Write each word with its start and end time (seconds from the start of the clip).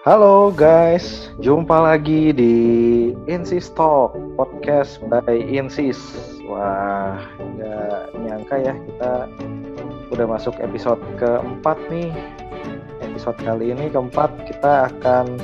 Halo 0.00 0.48
guys, 0.48 1.28
jumpa 1.44 1.76
lagi 1.76 2.32
di 2.32 2.56
Insis 3.28 3.68
Talk 3.76 4.16
podcast 4.32 4.96
by 5.04 5.28
Insis. 5.28 6.00
Wah, 6.48 7.20
nggak 7.36 8.16
nyangka 8.16 8.56
ya 8.64 8.72
kita 8.80 9.28
udah 10.08 10.24
masuk 10.24 10.56
episode 10.64 11.04
keempat 11.20 11.76
nih. 11.92 12.08
Episode 13.04 13.44
kali 13.44 13.76
ini 13.76 13.92
keempat 13.92 14.32
kita 14.48 14.88
akan 14.88 15.36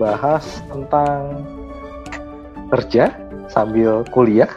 bahas 0.00 0.64
tentang 0.72 1.44
kerja 2.72 3.12
sambil 3.52 4.08
kuliah, 4.08 4.48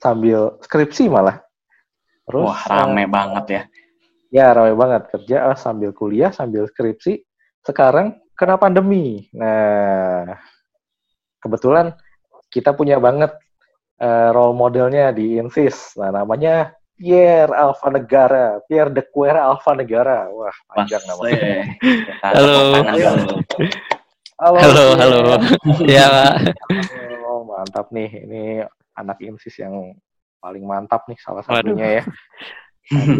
sambil 0.00 0.56
skripsi 0.64 1.12
malah. 1.12 1.44
Terus, 2.24 2.48
Wah, 2.48 2.64
rame 2.72 3.04
uh, 3.04 3.08
banget 3.12 3.44
ya. 3.52 3.62
Ya, 4.32 4.46
rame 4.56 4.72
banget 4.72 5.12
kerja 5.12 5.52
sambil 5.60 5.92
kuliah, 5.92 6.32
sambil 6.32 6.64
skripsi. 6.64 7.20
Sekarang 7.60 8.16
kena 8.40 8.56
pandemi. 8.56 9.28
Nah, 9.36 10.32
kebetulan 11.44 11.92
kita 12.48 12.72
punya 12.72 12.96
banget 12.96 13.36
uh, 14.00 14.32
role 14.32 14.56
modelnya 14.56 15.12
di 15.12 15.36
Insis. 15.36 15.92
Nah, 16.00 16.08
namanya 16.08 16.72
Pierre 16.96 17.52
Alpha 17.52 17.92
Negara, 17.92 18.64
Pierre 18.64 18.88
de 18.96 19.04
Cuera 19.12 19.44
Alpha 19.44 19.76
Negara. 19.76 20.32
Wah, 20.32 20.56
panjang 20.72 21.04
namanya. 21.04 21.68
halo. 22.24 22.60
halo. 22.80 23.12
Halo. 24.40 24.56
Halo, 24.64 24.84
halo. 24.96 25.18
Iya, 25.84 26.04
Pak. 26.08 26.32
Oh, 27.28 27.44
mantap 27.44 27.92
nih. 27.92 28.24
Ini 28.24 28.42
anak 28.96 29.20
Insis 29.20 29.52
yang 29.60 29.92
paling 30.40 30.64
mantap 30.64 31.04
nih 31.12 31.20
salah 31.20 31.44
satunya 31.44 32.00
ya. 32.00 32.02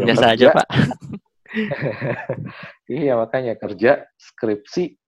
Biasa 0.01 0.33
aja, 0.33 0.47
Pak. 0.57 0.69
iya, 2.89 3.19
makanya 3.21 3.59
kerja, 3.59 4.07
skripsi, 4.17 5.00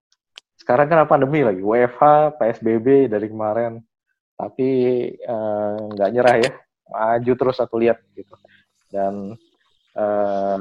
sekarang 0.62 0.86
kan 0.86 1.10
pandemi 1.10 1.42
lagi, 1.42 1.58
WFH, 1.58 2.38
PSBB 2.38 3.10
dari 3.10 3.26
kemarin, 3.26 3.82
tapi 4.38 4.70
eh, 5.10 5.76
nggak 5.90 6.08
uh, 6.08 6.14
nyerah 6.14 6.36
ya, 6.38 6.52
maju 6.86 7.32
terus 7.34 7.58
aku 7.58 7.82
lihat 7.82 7.98
gitu. 8.14 8.30
Dan 8.86 9.34
uh, 9.98 10.58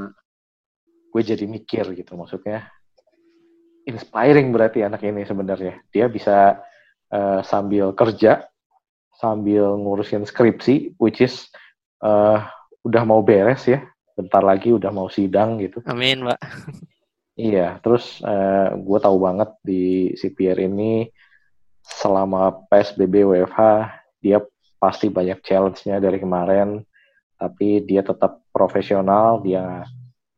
gue 1.14 1.22
jadi 1.22 1.46
mikir 1.46 1.94
gitu, 1.94 2.18
maksudnya 2.18 2.66
inspiring 3.86 4.50
berarti 4.50 4.82
anak 4.82 5.06
ini 5.06 5.22
sebenarnya. 5.22 5.86
Dia 5.94 6.10
bisa 6.10 6.58
uh, 7.14 7.46
sambil 7.46 7.94
kerja, 7.94 8.50
sambil 9.22 9.78
ngurusin 9.78 10.26
skripsi, 10.26 10.98
which 10.98 11.22
is 11.22 11.46
uh, 12.02 12.42
udah 12.82 13.06
mau 13.06 13.22
beres 13.22 13.70
ya, 13.70 13.86
bentar 14.18 14.42
lagi 14.42 14.74
udah 14.74 14.90
mau 14.90 15.14
sidang 15.14 15.62
gitu. 15.62 15.78
Amin, 15.86 16.26
Pak. 16.26 16.42
Iya, 17.42 17.82
terus 17.82 18.22
uh, 18.22 18.30
eh, 18.30 18.70
gue 18.78 19.00
tahu 19.02 19.18
banget 19.18 19.50
di 19.66 20.14
CPR 20.14 20.62
ini 20.62 21.10
selama 21.82 22.70
PSBB 22.70 23.26
WFH 23.26 23.60
dia 24.22 24.38
pasti 24.78 25.10
banyak 25.10 25.42
challenge-nya 25.42 25.98
dari 25.98 26.22
kemarin, 26.22 26.86
tapi 27.42 27.82
dia 27.82 28.06
tetap 28.06 28.46
profesional, 28.54 29.42
dia 29.42 29.82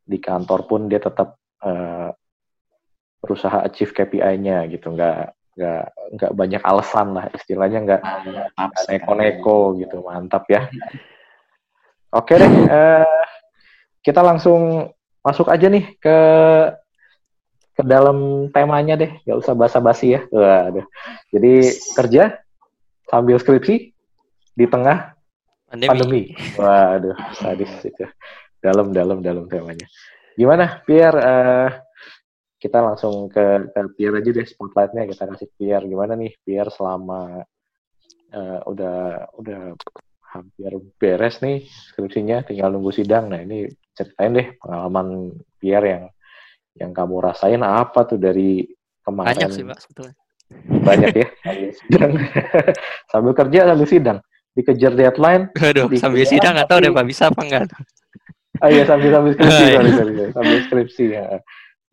di 0.07 0.15
kantor 0.15 0.63
pun 0.63 0.87
dia 0.87 1.03
tetap 1.03 1.35
uh, 1.63 2.15
berusaha 3.19 3.67
achieve 3.67 3.91
KPI-nya 3.91 4.71
gitu, 4.71 4.95
nggak 4.95 5.35
nggak 5.53 5.85
nggak 6.17 6.31
banyak 6.33 6.63
alasan 6.65 7.13
lah 7.19 7.27
istilahnya 7.35 7.79
nggak 7.83 8.01
neko-neko 8.87 9.75
gitu, 9.75 9.99
mantap 10.07 10.47
ya. 10.47 10.71
Oke 12.19 12.39
deh, 12.39 12.53
uh, 12.71 13.23
kita 13.99 14.23
langsung 14.23 14.87
masuk 15.19 15.51
aja 15.51 15.67
nih 15.67 15.99
ke 15.99 16.17
ke 17.73 17.81
dalam 17.81 18.49
temanya 18.53 18.93
deh, 18.93 19.11
nggak 19.25 19.39
usah 19.41 19.53
basa-basi 19.57 20.17
ya. 20.17 20.21
Waduh. 20.29 20.85
Jadi 21.33 21.53
kerja 21.97 22.23
sambil 23.09 23.41
skripsi 23.41 23.89
di 24.53 24.65
tengah 24.69 25.17
pandemi. 25.65 25.89
pandemi. 25.89 26.21
Waduh, 26.57 27.17
sadis 27.37 27.73
itu. 27.81 28.05
Dalam, 28.63 28.95
dalam, 28.95 29.19
dalam 29.19 29.49
temanya. 29.49 29.89
Gimana, 30.37 30.81
Pierre? 30.85 31.19
Uh, 31.19 31.69
kita 32.63 32.79
langsung 32.79 33.27
ke, 33.27 33.75
ke 33.75 33.79
Pierre 33.99 34.23
aja 34.23 34.31
deh 34.31 34.47
spotlightnya 34.47 35.03
kita 35.03 35.27
kasih 35.27 35.51
Pierre. 35.59 35.83
Gimana 35.83 36.15
nih 36.15 36.31
Pierre 36.47 36.71
selama 36.71 37.43
uh, 38.31 38.59
udah 38.63 39.27
udah 39.35 39.75
hampir 40.31 40.71
beres 40.95 41.43
nih 41.43 41.67
skripsinya, 41.67 42.47
tinggal 42.47 42.71
nunggu 42.71 42.95
sidang. 42.95 43.27
Nah 43.27 43.43
ini 43.43 43.67
ceritain 43.91 44.31
deh 44.31 44.47
pengalaman 44.63 45.35
Pierre 45.59 45.87
yang 45.91 46.03
yang 46.77 46.91
kamu 46.91 47.21
rasain 47.21 47.61
apa 47.61 48.05
tuh 48.05 48.17
dari 48.17 48.65
kemarin? 49.05 49.33
Banyak 49.33 49.49
sih, 49.53 49.63
Pak, 49.65 49.77
sebetulnya. 49.81 50.15
Banyak 50.83 51.11
ya? 51.13 51.27
sambil 53.11 53.33
kerja, 53.33 53.59
sambil 53.73 53.87
sidang. 53.89 54.19
Dikejar 54.53 54.93
deadline. 54.93 55.49
Aduh, 55.57 55.89
dikejar 55.89 56.01
sambil 56.01 56.25
sidang 56.29 56.53
nggak 56.53 56.69
tahu 56.69 56.79
deh 56.85 56.91
Pak, 56.93 57.05
bisa 57.09 57.23
apa 57.33 57.41
enggak. 57.41 57.61
Ah 58.61 58.69
iya, 58.69 58.85
sambil 58.85 59.09
sambil 59.09 59.33
skripsi, 59.33 59.65
sorry, 59.77 59.91
sorry, 59.91 60.13
sorry. 60.13 60.31
sambil 60.33 60.57
skripsi 60.69 61.05
ya. 61.09 61.25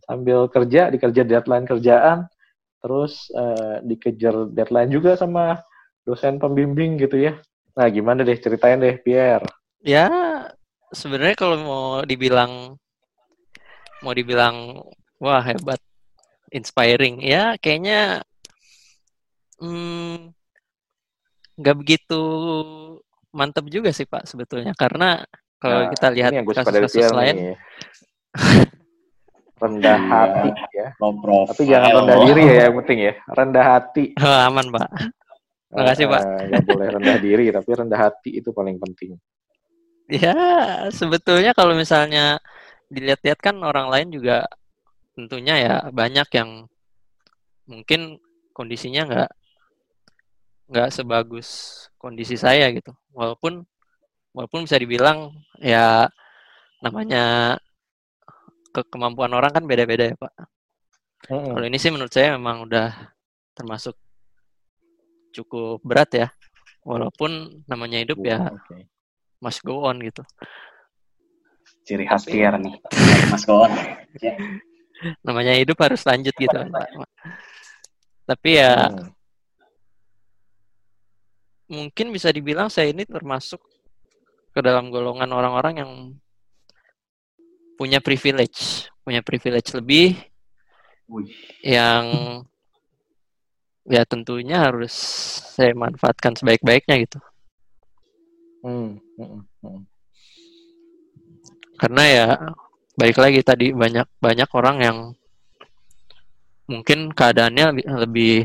Sambil 0.05 0.39
kerja, 0.51 0.83
dikejar 0.93 1.25
deadline 1.25 1.65
kerjaan, 1.65 2.19
terus 2.83 3.33
uh, 3.33 3.81
dikejar 3.81 4.53
deadline 4.53 4.91
juga 4.93 5.17
sama 5.17 5.57
dosen 6.05 6.37
pembimbing 6.37 7.01
gitu 7.01 7.17
ya. 7.17 7.39
Nah, 7.79 7.87
gimana 7.89 8.27
deh 8.27 8.37
ceritain 8.37 8.83
deh, 8.83 8.99
Pierre? 9.01 9.47
Ya, 9.81 10.11
sebenarnya 10.93 11.37
kalau 11.39 11.57
mau 11.63 11.85
dibilang 12.05 12.77
mau 14.01 14.13
dibilang 14.17 14.81
wah 15.21 15.43
hebat, 15.45 15.81
inspiring, 16.51 17.21
ya 17.21 17.57
kayaknya 17.61 18.25
hmm, 19.61 20.33
nggak 21.61 21.75
hmm, 21.77 21.83
begitu 21.85 22.23
mantap 23.31 23.69
juga 23.71 23.95
sih 23.95 24.09
Pak 24.09 24.27
sebetulnya 24.27 24.75
karena 24.75 25.23
kalau 25.61 25.87
nah, 25.87 25.89
kita 25.93 26.09
lihat 26.11 26.33
kasus-kasus 26.41 27.13
lain 27.13 27.55
rendah 29.61 29.99
iya. 30.01 30.09
hati 30.09 30.51
ya. 30.73 30.89
Tapi 30.97 31.63
jangan 31.69 31.91
rendah 32.03 32.19
diri 32.25 32.43
ya 32.49 32.63
yang 32.67 32.77
penting 32.83 32.99
ya. 33.05 33.13
Rendah 33.29 33.65
hati. 33.77 34.05
Oh, 34.17 34.39
aman, 34.49 34.67
Pak. 34.73 34.89
Terima 35.71 35.85
kasih, 35.93 36.05
Pak. 36.09 36.23
Nggak 36.49 36.65
boleh 36.67 36.89
rendah 36.97 37.17
diri, 37.21 37.45
tapi 37.53 37.71
rendah 37.77 38.01
hati 38.01 38.31
itu 38.41 38.51
paling 38.51 38.81
penting. 38.81 39.15
Ya, 40.11 40.35
sebetulnya 40.91 41.55
kalau 41.55 41.71
misalnya 41.71 42.43
dilihat-lihat 42.91 43.39
kan 43.39 43.57
orang 43.63 43.87
lain 43.89 44.09
juga 44.11 44.45
tentunya 45.15 45.55
ya 45.59 45.75
banyak 45.95 46.29
yang 46.35 46.51
mungkin 47.71 48.19
kondisinya 48.51 49.07
nggak 49.07 49.31
nggak 50.71 50.89
sebagus 50.91 51.49
kondisi 51.99 52.35
saya 52.35 52.71
gitu 52.75 52.95
walaupun 53.15 53.63
walaupun 54.35 54.67
bisa 54.67 54.79
dibilang 54.79 55.35
ya 55.59 56.07
namanya 56.83 57.57
ke 58.71 58.87
kemampuan 58.87 59.35
orang 59.35 59.51
kan 59.51 59.65
beda-beda 59.67 60.11
ya 60.11 60.17
pak 60.19 60.33
hmm. 61.31 61.59
kalau 61.59 61.67
ini 61.67 61.79
sih 61.79 61.91
menurut 61.91 62.11
saya 62.15 62.39
memang 62.39 62.67
udah 62.67 62.95
termasuk 63.55 63.99
cukup 65.35 65.83
berat 65.83 66.11
ya 66.15 66.29
walaupun 66.87 67.63
namanya 67.67 68.03
hidup 68.03 68.19
ya 68.23 68.51
okay. 68.51 68.87
must 69.43 69.63
go 69.67 69.87
on 69.87 69.99
gitu 70.03 70.23
ciri 71.87 72.05
khas 72.07 72.25
Pierre 72.29 72.59
nih 72.61 72.75
Mas 73.33 73.45
Kawan 73.45 73.73
namanya 75.27 75.57
hidup 75.57 75.81
harus 75.81 76.05
lanjut 76.05 76.35
gitu 76.37 76.53
Pak. 76.53 76.89
tapi 78.29 78.61
ya 78.61 78.93
hmm. 78.93 79.09
mungkin 81.71 82.07
bisa 82.13 82.29
dibilang 82.31 82.69
saya 82.69 82.93
ini 82.93 83.09
termasuk 83.09 83.61
ke 84.51 84.61
dalam 84.61 84.93
golongan 84.93 85.31
orang-orang 85.31 85.75
yang 85.81 85.93
punya 87.81 88.03
privilege 88.03 88.93
punya 89.01 89.25
privilege 89.25 89.73
lebih 89.73 90.21
Wih. 91.11 91.33
yang 91.65 92.05
ya 93.91 94.07
tentunya 94.07 94.63
harus 94.63 94.95
saya 95.59 95.75
manfaatkan 95.75 96.39
sebaik-baiknya 96.39 96.95
gitu. 97.03 97.19
Hmm. 98.63 99.03
Hmm. 99.19 99.83
Karena 101.81 102.03
ya 102.05 102.27
baik 103.01 103.17
lagi 103.17 103.41
tadi 103.41 103.73
banyak 103.73 104.05
banyak 104.21 104.51
orang 104.53 104.77
yang 104.85 104.99
mungkin 106.69 107.09
keadaannya 107.17 107.81
lebih, 108.05 108.45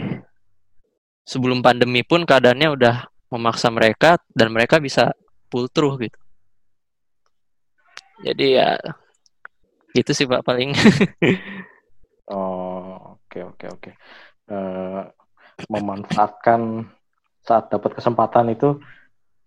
sebelum 1.28 1.60
pandemi 1.60 2.02
pun 2.02 2.24
keadaannya 2.24 2.70
udah 2.72 2.96
memaksa 3.36 3.68
mereka 3.70 4.16
dan 4.32 4.56
mereka 4.56 4.80
bisa 4.80 5.12
pull 5.52 5.68
through 5.68 6.08
gitu. 6.08 6.20
Jadi 8.24 8.56
ya 8.56 8.80
itu 9.92 10.12
sih 10.16 10.24
Pak 10.24 10.42
paling. 10.48 10.72
oh, 12.32 13.20
oke 13.20 13.40
oke 13.52 13.66
oke. 13.68 13.92
Uh, 14.48 15.04
memanfaatkan 15.68 16.88
saat 17.44 17.70
dapat 17.70 18.00
kesempatan 18.00 18.56
itu 18.56 18.80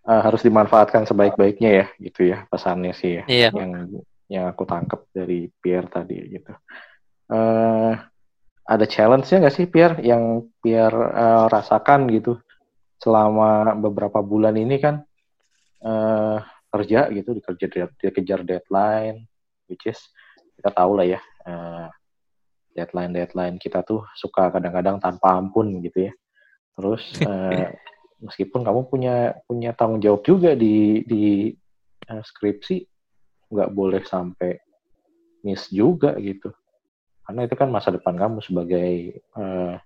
uh, 0.07 0.21
harus 0.23 0.45
dimanfaatkan 0.45 1.03
sebaik-baiknya 1.09 1.69
ya 1.83 1.85
gitu 1.99 2.29
ya 2.29 2.45
pesannya 2.47 2.93
sih 2.95 3.19
ya 3.19 3.23
iya. 3.27 3.49
yang 3.51 4.03
yang 4.29 4.45
aku 4.45 4.63
tangkap 4.63 5.09
dari 5.09 5.49
Pierre 5.57 5.89
tadi 5.89 6.21
gitu. 6.37 6.53
Uh, 7.29 7.97
ada 8.69 8.85
challenge-nya 8.85 9.41
nggak 9.41 9.55
sih 9.57 9.65
Pierre 9.65 9.97
yang 10.05 10.45
Pierre 10.61 10.93
uh, 10.93 11.49
rasakan 11.49 12.05
gitu 12.13 12.37
selama 13.01 13.73
beberapa 13.73 14.21
bulan 14.21 14.53
ini 14.61 14.77
kan 14.77 15.01
uh, 15.81 16.37
kerja 16.69 17.09
gitu 17.09 17.33
dikerja 17.33 17.89
dikejar 17.97 18.45
deadline 18.45 19.25
which 19.65 19.89
is 19.89 19.97
kita 20.61 20.69
tahu 20.69 21.01
lah 21.01 21.07
ya 21.09 21.21
uh, 21.49 21.89
deadline 22.77 23.09
deadline 23.09 23.57
kita 23.57 23.81
tuh 23.81 24.05
suka 24.13 24.53
kadang-kadang 24.53 25.01
tanpa 25.01 25.33
ampun 25.33 25.81
gitu 25.81 26.11
ya 26.11 26.13
terus 26.77 27.01
uh, 27.25 27.73
meskipun 28.19 28.61
kamu 28.63 28.81
punya 28.91 29.15
punya 29.47 29.71
tanggung 29.75 30.03
jawab 30.03 30.21
juga 30.27 30.55
di 30.55 31.03
di 31.07 31.51
uh, 32.11 32.23
skripsi 32.23 32.83
nggak 33.49 33.71
boleh 33.73 34.03
sampai 34.05 34.59
miss 35.43 35.71
juga 35.71 36.15
gitu. 36.19 36.51
Karena 37.23 37.45
itu 37.45 37.55
kan 37.55 37.69
masa 37.69 37.93
depan 37.93 38.17
kamu 38.17 38.41
sebagai 38.41 39.21
uh, 39.37 39.77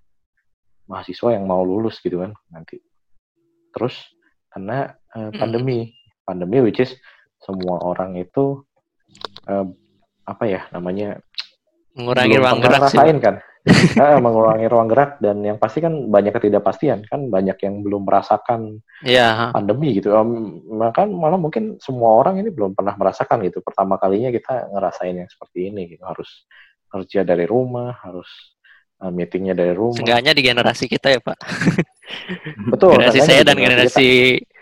mahasiswa 0.88 1.36
yang 1.36 1.44
mau 1.48 1.62
lulus 1.62 2.00
gitu 2.02 2.20
kan 2.20 2.32
nanti. 2.50 2.80
Terus 3.72 3.94
karena 4.50 4.92
uh, 5.14 5.30
pandemi 5.34 5.94
pandemi 6.24 6.62
which 6.62 6.80
is 6.80 6.94
semua 7.42 7.82
orang 7.84 8.16
itu 8.16 8.64
uh, 9.50 9.66
apa 10.24 10.44
ya 10.48 10.60
namanya 10.72 11.20
mengurangi 11.94 12.36
ruang 12.40 12.58
gerak 12.64 12.88
sih 12.90 12.98
kan 13.20 13.36
nah, 13.96 14.20
mengurangi 14.24 14.66
ruang 14.68 14.88
gerak 14.92 15.16
dan 15.24 15.40
yang 15.40 15.56
pasti 15.56 15.80
kan 15.80 16.12
banyak 16.12 16.36
ketidakpastian 16.36 17.08
kan 17.08 17.32
banyak 17.32 17.56
yang 17.64 17.80
belum 17.80 18.04
merasakan 18.04 18.84
yeah. 19.00 19.48
pandemi 19.56 19.96
gitu 19.96 20.12
um, 20.12 20.60
maka 20.68 21.08
malah 21.08 21.40
mungkin 21.40 21.80
semua 21.80 22.20
orang 22.20 22.44
ini 22.44 22.52
belum 22.52 22.76
pernah 22.76 22.92
merasakan 22.96 23.40
gitu 23.48 23.64
pertama 23.64 23.96
kalinya 23.96 24.28
kita 24.28 24.68
ngerasain 24.68 25.16
yang 25.16 25.30
seperti 25.32 25.72
ini 25.72 25.96
gitu 25.96 26.04
harus 26.04 26.44
kerja 26.94 27.26
dari 27.26 27.42
rumah, 27.42 27.98
harus 28.06 28.54
uh, 29.02 29.10
meetingnya 29.10 29.58
dari 29.58 29.74
rumah. 29.74 29.98
Seenggaknya 29.98 30.30
di 30.30 30.42
generasi 30.46 30.86
kita 30.86 31.10
ya 31.10 31.18
Pak. 31.18 31.38
Betul. 32.72 32.94
generasi 32.94 33.20
saya 33.26 33.42
dan 33.42 33.58
generasi 33.58 34.38
kita. 34.38 34.52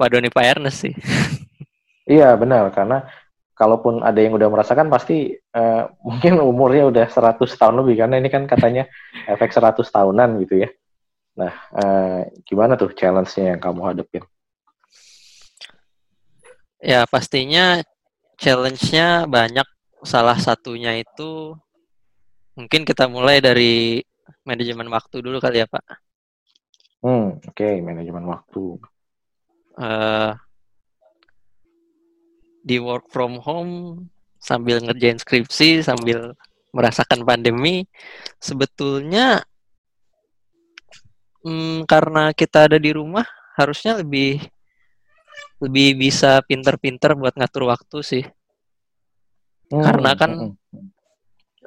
Pak 0.00 0.08
Doni 0.08 0.32
Pak 0.32 0.44
Ernest 0.56 0.88
sih. 0.88 0.94
iya 2.08 2.34
benar, 2.34 2.72
karena 2.72 3.04
kalaupun 3.62 4.02
ada 4.02 4.18
yang 4.18 4.34
udah 4.34 4.50
merasakan 4.50 4.90
pasti 4.90 5.38
uh, 5.54 5.86
mungkin 6.06 6.42
umurnya 6.42 6.90
udah 6.90 7.06
100 7.06 7.38
tahun 7.38 7.78
lebih 7.86 8.02
karena 8.02 8.18
ini 8.18 8.26
kan 8.26 8.50
katanya 8.50 8.90
efek 9.32 9.54
100 9.54 9.78
tahunan 9.78 10.42
gitu 10.42 10.66
ya. 10.66 10.68
Nah, 11.38 11.54
uh, 11.78 12.20
gimana 12.44 12.74
tuh 12.74 12.90
challenge-nya 12.92 13.56
yang 13.56 13.60
kamu 13.62 13.80
hadapin? 13.94 14.24
Ya 16.82 17.06
pastinya 17.06 17.78
challenge-nya 18.36 19.30
banyak 19.30 19.64
salah 20.02 20.34
satunya 20.36 20.98
itu 20.98 21.54
mungkin 22.58 22.82
kita 22.82 23.06
mulai 23.06 23.38
dari 23.38 24.02
manajemen 24.42 24.90
waktu 24.90 25.22
dulu 25.22 25.38
kali 25.38 25.62
ya 25.62 25.70
Pak. 25.70 25.84
Hmm, 27.00 27.38
oke 27.38 27.54
okay. 27.54 27.78
manajemen 27.80 28.26
waktu. 28.26 28.82
Uh, 29.78 30.36
di 32.62 32.78
work 32.78 33.10
from 33.10 33.42
home 33.42 34.06
sambil 34.38 34.78
ngerjain 34.82 35.18
skripsi 35.18 35.82
sambil 35.82 36.34
merasakan 36.72 37.22
pandemi 37.22 37.86
sebetulnya 38.38 39.44
hmm, 41.44 41.84
karena 41.84 42.32
kita 42.32 42.70
ada 42.70 42.78
di 42.78 42.90
rumah 42.94 43.26
harusnya 43.58 44.00
lebih 44.00 44.40
lebih 45.62 45.94
bisa 45.94 46.42
pinter-pinter 46.42 47.14
buat 47.14 47.34
ngatur 47.38 47.70
waktu 47.70 47.98
sih 48.02 48.24
Hmm. 49.72 49.80
Karena 49.80 50.10
kan 50.12 50.32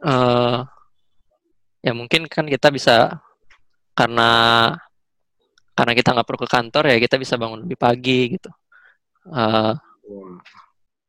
uh, 0.06 0.58
ya 1.82 1.92
mungkin 1.98 2.30
kan 2.30 2.46
kita 2.46 2.70
bisa 2.70 3.18
karena 3.98 4.30
karena 5.74 5.94
kita 5.98 6.14
nggak 6.14 6.28
perlu 6.30 6.40
ke 6.46 6.50
kantor 6.50 6.84
ya 6.94 6.98
kita 7.02 7.18
bisa 7.18 7.34
bangun 7.42 7.66
lebih 7.66 7.82
pagi 7.82 8.38
gitu. 8.38 8.54
Uh, 9.26 9.74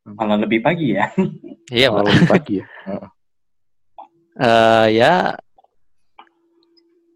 Malah 0.06 0.38
lebih 0.38 0.62
pagi 0.62 0.94
ya? 0.94 1.10
Iya 1.66 1.90
malah 1.90 2.06
lebih 2.14 2.30
pagi 2.30 2.54
ya. 2.62 2.66
Uh, 4.36 4.84
ya 4.92 5.32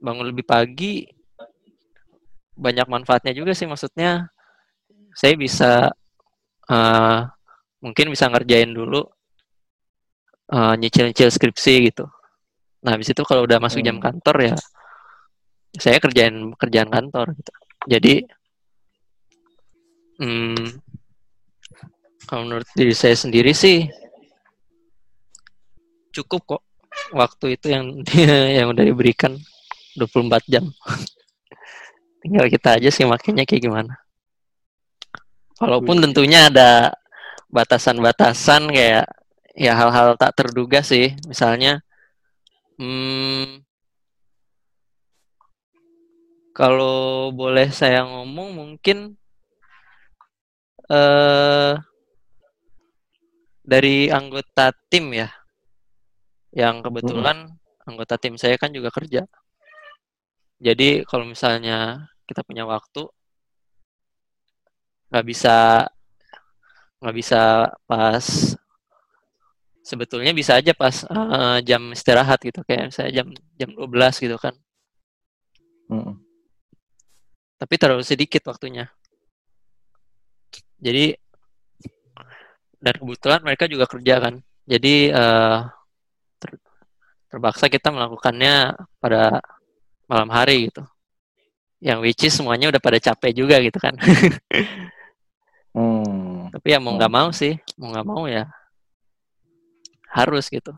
bangun 0.00 0.32
lebih 0.32 0.40
pagi 0.40 1.04
banyak 2.56 2.88
manfaatnya 2.88 3.36
juga 3.36 3.52
sih 3.52 3.68
maksudnya 3.68 4.32
saya 5.12 5.36
bisa 5.36 5.92
uh, 6.72 7.20
mungkin 7.84 8.08
bisa 8.08 8.24
ngerjain 8.24 8.72
dulu 8.72 9.04
uh, 10.48 10.72
nyicil-nyicil 10.80 11.28
skripsi 11.28 11.92
gitu. 11.92 12.08
Nah, 12.80 12.96
habis 12.96 13.12
itu 13.12 13.20
kalau 13.28 13.44
udah 13.44 13.60
masuk 13.60 13.84
jam 13.84 14.00
hmm. 14.00 14.04
kantor 14.08 14.36
ya 14.40 14.56
saya 15.76 16.02
kerjain 16.02 16.56
kerjaan 16.56 16.88
kantor 16.88 17.36
gitu. 17.36 17.52
Jadi 17.86 18.14
hmm, 20.18 20.89
kalau 22.30 22.46
menurut 22.46 22.68
diri 22.78 22.94
saya 22.94 23.18
sendiri 23.18 23.50
sih 23.50 23.90
cukup 26.14 26.46
kok 26.46 26.62
waktu 27.10 27.58
itu 27.58 27.74
yang 27.74 28.06
yang 28.62 28.70
udah 28.70 28.86
diberikan 28.86 29.34
24 29.98 30.46
jam. 30.46 30.70
Tinggal 32.22 32.46
kita 32.46 32.78
aja 32.78 32.86
sih 32.94 33.02
makanya 33.02 33.42
kayak 33.42 33.66
gimana. 33.66 33.98
Walaupun 35.58 35.98
tentunya 35.98 36.46
ada 36.46 36.94
batasan-batasan 37.50 38.70
kayak 38.70 39.10
ya 39.58 39.74
hal-hal 39.74 40.14
tak 40.14 40.38
terduga 40.38 40.80
sih 40.86 41.18
misalnya 41.26 41.82
hmm, 42.78 43.66
kalau 46.54 47.34
boleh 47.34 47.68
saya 47.74 48.06
ngomong 48.06 48.54
mungkin 48.54 49.18
uh, 50.86 51.74
dari 53.70 54.10
anggota 54.10 54.74
tim 54.90 55.14
ya 55.14 55.30
yang 56.50 56.82
kebetulan 56.82 57.46
hmm. 57.46 57.86
anggota 57.86 58.18
tim 58.18 58.34
saya 58.34 58.58
kan 58.58 58.74
juga 58.74 58.90
kerja 58.90 59.22
jadi 60.58 61.06
kalau 61.06 61.30
misalnya 61.30 62.10
kita 62.26 62.42
punya 62.42 62.66
waktu 62.66 63.06
nggak 65.10 65.26
bisa 65.26 65.86
nggak 67.00 67.16
bisa 67.16 67.70
pas 67.88 68.26
sebetulnya 69.80 70.30
bisa 70.36 70.60
aja 70.60 70.76
pas 70.76 71.02
uh, 71.08 71.58
jam 71.64 71.80
istirahat 71.90 72.38
gitu 72.44 72.60
kayak 72.62 72.92
misalnya 72.92 73.12
jam 73.24 73.28
jam 73.56 73.70
12 73.74 74.24
gitu 74.24 74.36
kan. 74.36 74.54
Mm. 75.90 76.14
Tapi 77.58 77.74
terlalu 77.80 78.04
sedikit 78.06 78.46
waktunya. 78.46 78.86
Jadi 80.80 81.16
dan 82.80 82.94
kebetulan 82.96 83.40
mereka 83.44 83.64
juga 83.68 83.84
kerja 83.86 84.14
kan. 84.18 84.34
Jadi 84.64 85.12
uh, 85.12 85.68
ter, 86.40 86.50
terpaksa 87.28 87.68
kita 87.68 87.92
melakukannya 87.92 88.74
pada 88.98 89.44
malam 90.08 90.28
hari 90.32 90.72
gitu. 90.72 90.82
Yang 91.80 91.98
which 92.04 92.24
is 92.28 92.34
semuanya 92.36 92.68
udah 92.68 92.82
pada 92.82 92.98
capek 93.00 93.32
juga 93.32 93.56
gitu 93.60 93.78
kan. 93.80 93.96
hmm. 95.76 96.52
Tapi 96.52 96.66
ya 96.66 96.82
mau 96.82 96.96
nggak 96.96 97.12
mau 97.12 97.28
sih, 97.32 97.56
mau 97.80 97.92
nggak 97.92 98.06
mau 98.08 98.24
ya 98.26 98.48
harus 100.10 100.50
gitu 100.50 100.74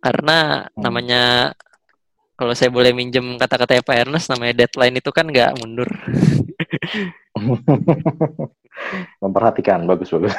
karena 0.00 0.66
hmm. 0.72 0.80
namanya 0.80 1.22
kalau 2.38 2.54
saya 2.54 2.70
boleh 2.70 2.94
minjem 2.94 3.34
kata-kata 3.34 3.82
Pak 3.82 3.96
Ernest 4.08 4.30
namanya 4.30 4.64
deadline 4.64 4.96
itu 5.02 5.10
kan 5.10 5.26
nggak 5.26 5.58
mundur 5.58 5.90
memperhatikan 9.22 9.84
bagus 9.84 10.10
bagus 10.14 10.34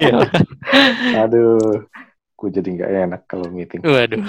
iya. 0.00 0.24
aduh 1.24 1.88
ku 2.38 2.52
jadi 2.52 2.68
nggak 2.68 2.90
enak 3.08 3.22
kalau 3.26 3.48
meeting 3.50 3.80
waduh 3.82 4.22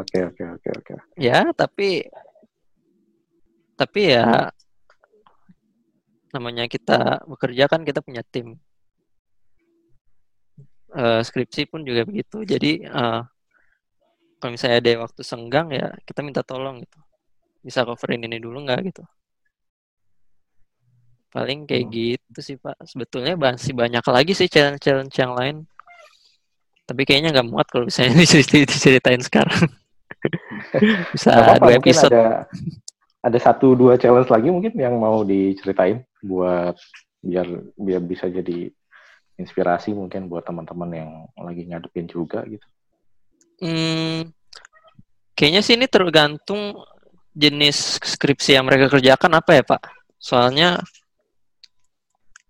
oke 0.00 0.18
oke 0.32 0.42
oke 0.58 0.68
oke 0.82 0.92
ya 1.20 1.48
tapi 1.54 2.08
tapi 3.74 4.00
ya 4.14 4.50
namanya 6.34 6.66
kita 6.66 7.22
bekerja 7.30 7.70
kan 7.70 7.86
kita 7.86 8.02
punya 8.02 8.26
tim 8.26 8.58
uh, 10.94 11.20
skripsi 11.20 11.66
pun 11.68 11.82
juga 11.82 12.06
begitu. 12.06 12.46
Jadi 12.46 12.86
uh, 12.86 13.22
kalau 14.38 14.50
misalnya 14.54 14.78
ada 14.80 14.90
waktu 15.04 15.22
senggang 15.26 15.68
ya 15.74 15.94
kita 16.06 16.20
minta 16.22 16.42
tolong 16.46 16.82
gitu. 16.82 16.98
Bisa 17.64 17.82
coverin 17.82 18.24
ini 18.24 18.38
dulu 18.38 18.62
nggak 18.64 18.80
gitu. 18.94 19.02
Paling 21.34 21.66
kayak 21.66 21.90
hmm. 21.90 21.94
gitu 21.98 22.38
sih 22.38 22.56
Pak. 22.62 22.78
Sebetulnya 22.86 23.34
masih 23.34 23.74
banyak 23.74 24.04
lagi 24.06 24.32
sih 24.38 24.46
challenge-challenge 24.46 25.14
yang 25.18 25.34
lain. 25.34 25.56
Tapi 26.86 27.02
kayaknya 27.02 27.34
nggak 27.34 27.48
muat 27.50 27.66
kalau 27.66 27.90
misalnya 27.90 28.22
diceritain 28.22 29.18
sekarang. 29.18 29.66
Bisa 31.10 31.34
apa, 31.34 31.58
dua 31.58 31.74
episode. 31.82 32.14
Ada, 32.14 32.46
ada 33.24 33.38
satu 33.42 33.74
dua 33.74 33.98
challenge 33.98 34.30
lagi 34.30 34.48
mungkin 34.54 34.78
yang 34.78 34.94
mau 34.94 35.26
diceritain 35.26 36.06
buat 36.22 36.78
biar 37.24 37.48
biar 37.80 38.04
bisa 38.04 38.28
jadi 38.28 38.68
inspirasi 39.40 39.96
mungkin 39.96 40.28
buat 40.28 40.44
teman-teman 40.44 40.90
yang 40.92 41.10
lagi 41.40 41.66
ngadepin 41.66 42.06
juga 42.06 42.44
gitu. 42.44 42.62
Hmm, 43.64 44.28
kayaknya 45.32 45.64
sih 45.64 45.74
ini 45.74 45.88
tergantung 45.88 46.78
jenis 47.34 47.98
skripsi 47.98 48.54
yang 48.60 48.68
mereka 48.68 48.92
kerjakan 48.92 49.40
apa 49.40 49.50
ya 49.56 49.64
Pak. 49.66 49.82
Soalnya 50.20 50.78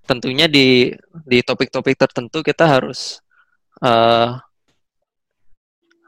tentunya 0.04 0.46
di 0.46 0.92
di 1.24 1.38
topik-topik 1.40 1.96
tertentu 1.96 2.44
kita 2.44 2.64
harus 2.68 3.20
uh, 3.80 4.36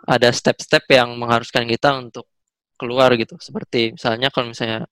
ada 0.06 0.28
step-step 0.30 0.86
yang 0.92 1.18
mengharuskan 1.18 1.66
kita 1.66 1.98
untuk 1.98 2.30
keluar 2.78 3.10
gitu. 3.18 3.34
Seperti 3.40 3.96
misalnya 3.96 4.30
kalau 4.30 4.54
misalnya 4.54 4.86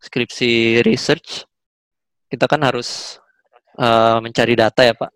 skripsi 0.00 0.80
research, 0.86 1.44
kita 2.30 2.46
kan 2.48 2.64
harus 2.64 3.20
uh, 3.76 4.18
mencari 4.22 4.56
data 4.56 4.80
ya 4.86 4.94
Pak. 4.96 5.12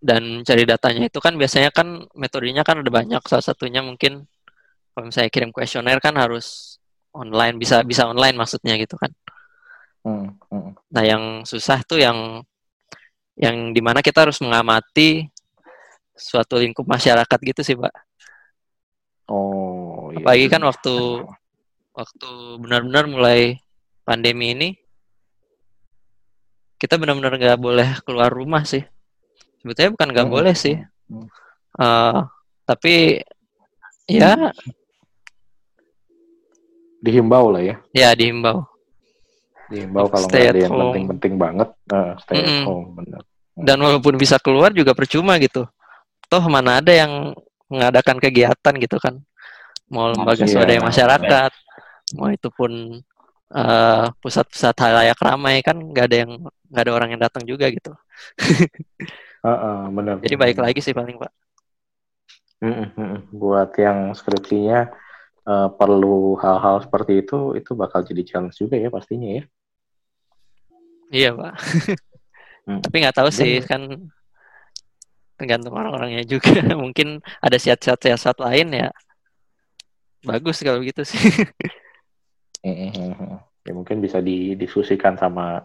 Dan 0.00 0.40
mencari 0.40 0.64
datanya 0.64 1.02
itu 1.10 1.18
kan 1.20 1.34
biasanya 1.36 1.74
kan 1.74 2.06
metodenya 2.16 2.62
kan 2.62 2.80
ada 2.80 2.88
banyak. 2.88 3.20
Salah 3.26 3.44
satunya 3.44 3.82
mungkin 3.82 4.24
kalau 4.94 5.10
misalnya 5.10 5.30
kirim 5.32 5.50
kuesioner 5.50 5.98
kan 5.98 6.14
harus 6.16 6.78
online 7.10 7.58
bisa 7.58 7.82
bisa 7.82 8.06
online 8.06 8.38
maksudnya 8.38 8.78
gitu 8.78 8.94
kan. 8.94 9.10
Hmm, 10.00 10.32
hmm. 10.48 10.70
Nah, 10.88 11.02
yang 11.04 11.24
susah 11.44 11.84
tuh 11.84 12.00
yang 12.00 12.40
yang 13.36 13.72
di 13.72 13.80
mana 13.84 14.00
kita 14.00 14.28
harus 14.28 14.40
mengamati 14.40 15.28
suatu 16.16 16.60
lingkup 16.60 16.84
masyarakat 16.88 17.38
gitu 17.52 17.60
sih, 17.64 17.76
Pak. 17.76 17.94
Oh. 19.28 20.10
Iya. 20.12 20.24
Apalagi 20.24 20.46
kan 20.48 20.62
waktu 20.64 20.94
waktu 21.92 22.30
benar-benar 22.64 23.04
mulai 23.06 23.60
pandemi 24.02 24.56
ini, 24.56 24.68
kita 26.80 26.96
benar-benar 26.96 27.36
nggak 27.36 27.60
boleh 27.60 27.88
keluar 28.02 28.32
rumah 28.32 28.64
sih. 28.64 28.82
Sebetulnya 29.60 29.92
bukan 29.92 30.08
nggak 30.16 30.28
hmm. 30.32 30.36
boleh 30.40 30.54
sih, 30.56 30.80
uh, 31.76 32.24
tapi 32.64 33.20
ya 34.08 34.32
dihimbau 37.04 37.52
lah 37.52 37.60
ya. 37.60 37.76
Ya 37.92 38.16
dihimbau 38.16 38.69
Dihimbau 39.70 40.10
kalau 40.10 40.26
nggak 40.26 40.50
ada 40.50 40.60
yang 40.60 40.74
penting-penting 40.74 41.34
banget, 41.38 41.70
uh, 41.94 42.12
stay 42.18 42.42
mm 42.42 42.42
-hmm. 42.42 42.50
at 42.50 42.66
home, 42.66 42.88
benar. 42.98 43.22
Dan 43.54 43.78
walaupun 43.78 44.14
bisa 44.18 44.36
keluar 44.42 44.74
juga 44.74 44.92
percuma 44.92 45.38
gitu. 45.38 45.62
Toh 46.26 46.44
mana 46.50 46.82
ada 46.82 46.90
yang 46.90 47.34
mengadakan 47.70 48.18
kegiatan 48.18 48.74
gitu 48.82 48.98
kan. 48.98 49.14
Mau 49.90 50.10
lembaga 50.10 50.42
iya, 50.42 50.50
swadaya 50.50 50.80
masyarakat, 50.82 51.52
mau 52.18 52.30
itu 52.30 52.48
pun 52.50 53.02
uh, 53.54 54.04
pusat-pusat 54.22 54.74
halayak 54.74 55.18
ramai 55.18 55.62
kan 55.62 55.78
nggak 55.78 56.06
ada 56.06 56.16
yang 56.26 56.32
nggak 56.70 56.82
ada 56.86 56.92
orang 56.94 57.08
yang 57.14 57.22
datang 57.22 57.42
juga 57.46 57.66
gitu. 57.70 57.90
uh, 59.46 59.50
uh, 59.50 59.78
benar. 59.90 60.22
Jadi 60.22 60.36
baik 60.38 60.58
lagi 60.62 60.80
sih 60.82 60.94
paling 60.94 61.18
pak. 61.18 61.32
Mm. 62.60 63.32
Buat 63.32 63.72
yang 63.80 64.12
skripsinya 64.12 64.92
uh, 65.48 65.68
perlu 65.74 66.36
hal-hal 66.38 66.84
seperti 66.84 67.24
itu, 67.24 67.56
itu 67.56 67.72
bakal 67.72 68.04
jadi 68.04 68.22
challenge 68.26 68.60
juga 68.60 68.76
ya 68.76 68.92
pastinya 68.92 69.40
ya. 69.40 69.44
Iya 71.10 71.34
pak. 71.34 71.54
hmm. 72.70 72.80
Tapi 72.86 72.96
nggak 73.02 73.16
tahu 73.18 73.30
sih 73.34 73.60
kan 73.66 73.82
tergantung 75.34 75.74
orang-orangnya 75.74 76.22
juga. 76.22 76.62
Mungkin 76.82 77.18
ada 77.42 77.58
siat-siat-siat 77.58 78.38
lain 78.38 78.68
ya. 78.86 78.88
Bagus 80.22 80.62
kalau 80.62 80.80
gitu 80.86 81.02
sih. 81.02 81.18
ya 83.60 83.72
mungkin 83.72 84.04
bisa 84.04 84.20
didiskusikan 84.20 85.16
sama 85.16 85.64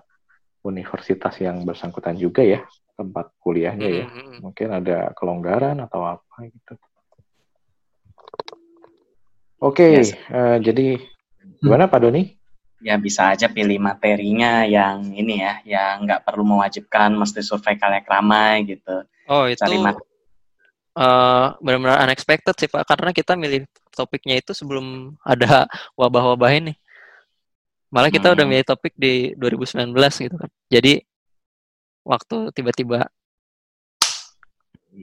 universitas 0.63 1.35
yang 1.43 1.67
bersangkutan 1.67 2.15
juga 2.15 2.39
ya 2.39 2.63
tempat 2.95 3.35
kuliahnya 3.43 3.89
ya. 3.91 4.05
Mungkin 4.39 4.71
ada 4.71 5.11
kelonggaran 5.11 5.83
atau 5.83 6.07
apa 6.07 6.47
gitu. 6.47 6.73
Oke, 9.59 9.81
okay, 9.81 9.91
yes. 10.03 10.11
uh, 10.31 10.57
jadi 10.59 10.99
gimana 11.59 11.87
Pak 11.91 11.99
Doni? 12.03 12.35
Ya 12.85 13.01
bisa 13.01 13.33
aja 13.33 13.49
pilih 13.49 13.81
materinya 13.81 14.61
yang 14.61 15.09
ini 15.09 15.41
ya, 15.41 15.57
yang 15.65 16.05
nggak 16.05 16.21
perlu 16.21 16.45
mewajibkan 16.45 17.17
mesti 17.17 17.41
survei 17.41 17.81
kalian 17.81 18.05
ramai 18.05 18.61
gitu. 18.69 19.01
Oh 19.25 19.49
itu 19.49 19.65
uh, 19.65 21.57
benar-benar 21.57 22.05
unexpected 22.05 22.53
sih 22.61 22.69
Pak, 22.69 22.85
karena 22.85 23.09
kita 23.09 23.33
milih 23.33 23.65
topiknya 23.89 24.37
itu 24.37 24.53
sebelum 24.53 25.17
ada 25.25 25.65
wabah-wabah 25.97 26.51
ini. 26.53 26.77
Malah 27.89 28.13
kita 28.13 28.29
hmm. 28.29 28.35
udah 28.37 28.45
milih 28.45 28.65
topik 28.69 28.93
di 28.93 29.33
2019 29.33 29.89
gitu 29.97 30.35
kan. 30.37 30.51
Jadi 30.69 31.01
waktu 32.05 32.53
tiba-tiba 32.53 33.09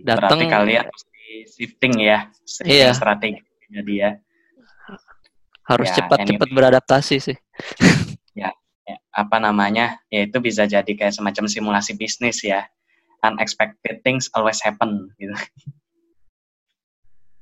datang. 0.06 0.38
Kalian 0.46 0.86
mesti 0.86 1.50
shifting 1.50 1.94
ya, 1.98 2.30
shifting 2.46 2.78
iya. 2.78 2.94
strategi 2.94 3.42
jadi 3.72 3.92
ya 3.96 4.10
harus 5.66 5.88
ya, 5.94 5.96
cepat-cepat 6.02 6.48
ya, 6.48 6.54
beradaptasi 6.54 7.16
sih. 7.22 7.36
Ya, 8.38 8.50
ya, 8.86 8.96
apa 9.12 9.36
namanya? 9.38 10.00
Ya 10.08 10.26
itu 10.26 10.38
bisa 10.38 10.64
jadi 10.68 10.88
kayak 10.88 11.14
semacam 11.14 11.44
simulasi 11.48 11.96
bisnis 11.96 12.42
ya. 12.44 12.66
Unexpected 13.22 14.02
things 14.02 14.26
always 14.34 14.58
happen 14.58 15.10
gitu. 15.18 15.34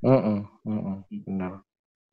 Mm 0.05 0.21
-mm, 0.21 0.38
mm 0.64 0.81
-mm, 0.81 0.97
benar. 1.25 1.52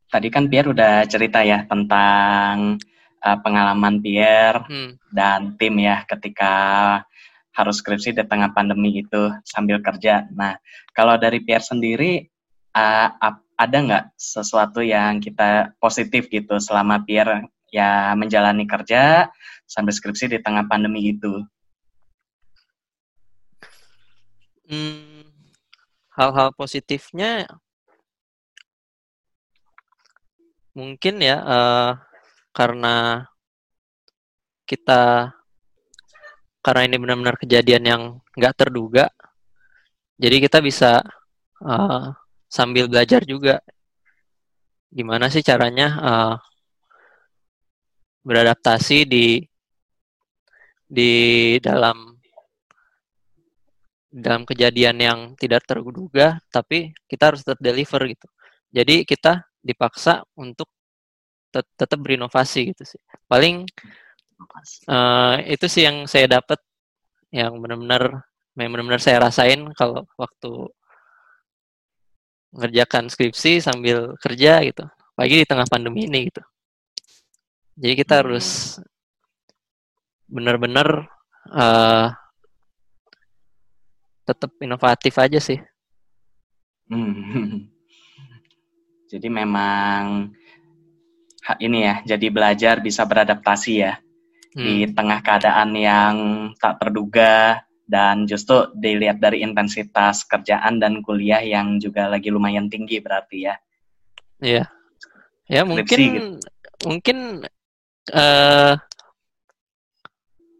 Tadi 0.07 0.27
kan 0.31 0.47
Pierre 0.47 0.71
udah 0.71 1.03
cerita 1.03 1.43
ya 1.43 1.67
tentang 1.67 2.79
uh, 3.23 3.37
pengalaman 3.43 3.99
Pierre 3.99 4.63
hmm. 4.63 5.11
dan 5.11 5.59
tim 5.59 5.75
ya 5.83 6.07
ketika 6.07 6.53
harus 7.51 7.81
skripsi 7.81 8.13
di 8.13 8.23
tengah 8.23 8.53
pandemi 8.53 9.01
itu 9.01 9.33
sambil 9.43 9.81
kerja. 9.81 10.29
Nah, 10.31 10.55
kalau 10.93 11.17
dari 11.17 11.41
Pierre 11.41 11.65
sendiri, 11.65 12.23
uh, 12.77 13.09
ada 13.57 13.77
nggak 13.81 14.05
sesuatu 14.13 14.85
yang 14.85 15.17
kita 15.17 15.73
positif 15.81 16.29
gitu 16.29 16.61
selama 16.61 17.01
Pierre 17.01 17.49
ya 17.71 18.15
menjalani 18.15 18.63
kerja 18.63 19.27
sambil 19.67 19.93
skripsi 19.93 20.31
di 20.31 20.39
tengah 20.39 20.65
pandemi 20.67 21.11
itu? 21.11 21.43
Hmm, 24.67 25.23
hal-hal 26.11 26.51
positifnya 26.55 27.47
mungkin 30.77 31.17
ya 31.23 31.41
uh, 31.41 31.91
karena 32.53 33.25
kita 34.67 35.31
karena 36.61 36.81
ini 36.83 36.95
benar-benar 36.99 37.39
kejadian 37.39 37.83
yang 37.87 38.01
nggak 38.35 38.55
terduga, 38.59 39.07
jadi 40.19 40.43
kita 40.43 40.59
bisa 40.59 40.99
uh, 41.63 42.11
sambil 42.51 42.91
belajar 42.91 43.23
juga 43.23 43.63
gimana 44.91 45.31
sih 45.31 45.39
caranya 45.39 45.87
uh, 45.95 46.35
beradaptasi 48.27 49.07
di 49.07 49.39
di 50.87 51.11
dalam 51.63 52.11
dalam 54.07 54.43
kejadian 54.43 54.97
yang 54.99 55.19
tidak 55.39 55.63
terduga 55.67 56.39
tapi 56.51 56.91
kita 57.07 57.31
harus 57.31 57.41
tetap 57.43 57.59
deliver 57.63 58.01
gitu. 58.11 58.27
Jadi 58.71 59.07
kita 59.07 59.47
dipaksa 59.63 60.23
untuk 60.35 60.67
tet 61.51 61.63
tetap 61.79 61.99
berinovasi 62.03 62.75
gitu 62.75 62.83
sih. 62.83 63.01
Paling 63.31 63.63
uh, 64.91 65.39
itu 65.47 65.65
sih 65.71 65.87
yang 65.87 66.03
saya 66.11 66.27
dapat 66.39 66.59
yang 67.31 67.55
benar-benar 67.63 68.27
yang 68.59 68.69
benar-benar 68.73 69.01
saya 69.03 69.23
rasain 69.23 69.71
kalau 69.79 70.03
waktu 70.19 70.51
ngerjakan 72.55 73.07
skripsi 73.07 73.63
sambil 73.63 74.15
kerja 74.19 74.63
gitu. 74.67 74.83
Lagi 75.19 75.35
di 75.43 75.45
tengah 75.47 75.67
pandemi 75.71 76.07
ini 76.11 76.27
gitu 76.31 76.43
jadi 77.77 77.93
kita 77.93 78.13
harus 78.25 78.77
benar-benar 80.27 81.07
uh, 81.53 82.11
tetap 84.27 84.51
inovatif 84.59 85.13
aja 85.15 85.39
sih 85.39 85.61
hmm. 86.91 87.69
jadi 89.13 89.27
memang 89.31 90.33
ini 91.63 91.79
ya 91.87 91.95
jadi 92.03 92.27
belajar 92.27 92.83
bisa 92.83 93.07
beradaptasi 93.07 93.73
ya 93.79 93.95
hmm. 94.51 94.59
di 94.59 94.75
tengah 94.91 95.23
keadaan 95.23 95.71
yang 95.77 96.15
tak 96.59 96.83
terduga 96.83 97.63
dan 97.87 98.27
justru 98.27 98.67
dilihat 98.75 99.23
dari 99.23 99.39
intensitas 99.39 100.27
kerjaan 100.27 100.83
dan 100.83 100.99
kuliah 100.99 101.39
yang 101.39 101.79
juga 101.79 102.11
lagi 102.11 102.27
lumayan 102.27 102.67
tinggi 102.67 102.99
berarti 102.99 103.47
ya. 103.47 103.55
Iya. 104.43 104.63
Ya 105.47 105.63
mungkin 105.63 105.95
gitu. 105.95 106.43
mungkin 106.83 107.47
uh, 108.13 108.75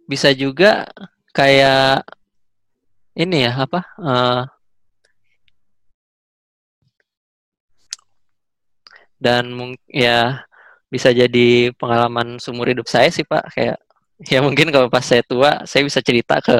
bisa 0.08 0.32
juga 0.32 0.88
kayak 1.36 2.08
ini 3.18 3.44
ya 3.44 3.52
apa 3.66 3.82
uh, 4.00 4.42
dan 9.18 9.50
mungkin 9.50 9.82
ya 9.90 10.46
bisa 10.88 11.12
jadi 11.12 11.74
pengalaman 11.76 12.40
seumur 12.40 12.70
hidup 12.72 12.88
saya 12.88 13.10
sih 13.12 13.26
pak. 13.28 13.44
Kayak 13.54 13.78
ya 14.34 14.40
mungkin 14.42 14.74
kalau 14.74 14.90
pas 14.90 15.06
saya 15.06 15.22
tua 15.26 15.62
saya 15.70 15.86
bisa 15.86 16.00
cerita 16.02 16.42
ke 16.42 16.58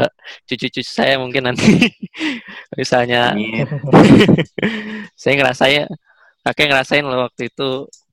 cucu-cucu 0.50 0.82
saya 0.86 1.18
mungkin 1.22 1.50
nanti. 1.54 1.90
Misalnya 2.80 3.34
saya 5.22 5.34
ngerasain 5.38 5.88
kakek 6.46 6.68
ngerasain 6.70 7.06
loh 7.06 7.28
waktu 7.28 7.50
itu 7.50 7.70